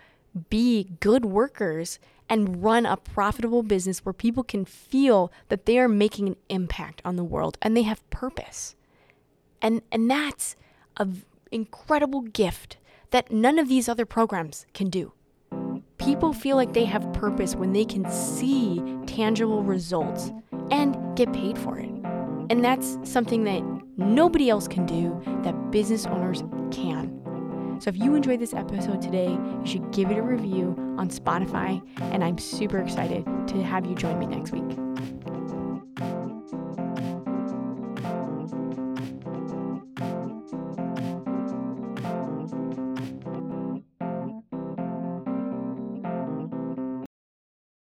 be 0.51 0.89
good 1.01 1.25
workers 1.25 1.99
and 2.29 2.63
run 2.63 2.87
a 2.87 2.97
profitable 2.97 3.63
business 3.63 4.05
where 4.05 4.13
people 4.13 4.43
can 4.43 4.65
feel 4.65 5.31
that 5.49 5.67
they 5.67 5.79
are 5.79 5.89
making 5.89 6.29
an 6.29 6.37
impact 6.49 7.03
on 7.05 7.17
the 7.17 7.25
world 7.25 7.59
and 7.61 7.77
they 7.77 7.83
have 7.83 8.09
purpose. 8.11 8.75
And 9.63 9.81
and 9.91 10.11
that's 10.11 10.57
an 10.99 11.23
incredible 11.51 12.23
gift 12.23 12.77
that 13.11 13.31
none 13.31 13.59
of 13.59 13.69
these 13.69 13.89
other 13.89 14.05
programs 14.05 14.67
can 14.75 14.91
do. 14.91 15.13
People 15.99 16.33
feel 16.33 16.57
like 16.57 16.73
they 16.73 16.85
have 16.85 17.13
purpose 17.13 17.55
when 17.55 17.73
they 17.73 17.85
can 17.85 18.11
see 18.11 18.83
tangible 19.07 19.63
results 19.63 20.33
and 20.71 21.17
get 21.17 21.33
paid 21.33 21.57
for 21.57 21.79
it. 21.79 21.91
And 22.51 22.65
that's 22.65 22.99
something 23.05 23.45
that 23.45 23.63
nobody 23.97 24.51
else 24.51 24.67
can 24.67 24.85
do 24.85 25.23
that 25.43 25.71
business 25.71 26.07
owners 26.07 26.43
can. 26.71 27.23
So 27.81 27.89
if 27.89 27.97
you 27.97 28.15
enjoyed 28.15 28.41
this 28.41 28.55
episode 28.55 29.01
today, 29.01 29.31
you 29.31 29.67
should 29.67 29.91
give 29.93 30.11
it 30.11 30.19
a 30.19 30.23
review 30.23 30.77
on 30.99 31.09
Spotify, 31.09 31.83
and 32.13 32.23
I'm 32.23 32.39
super 32.39 32.79
excited 32.79 33.25
to 33.49 33.63
have 33.63 33.87
you 33.87 33.95
join 33.95 34.19
me 34.19 34.27
next 34.27 34.53
week. 34.53 35.22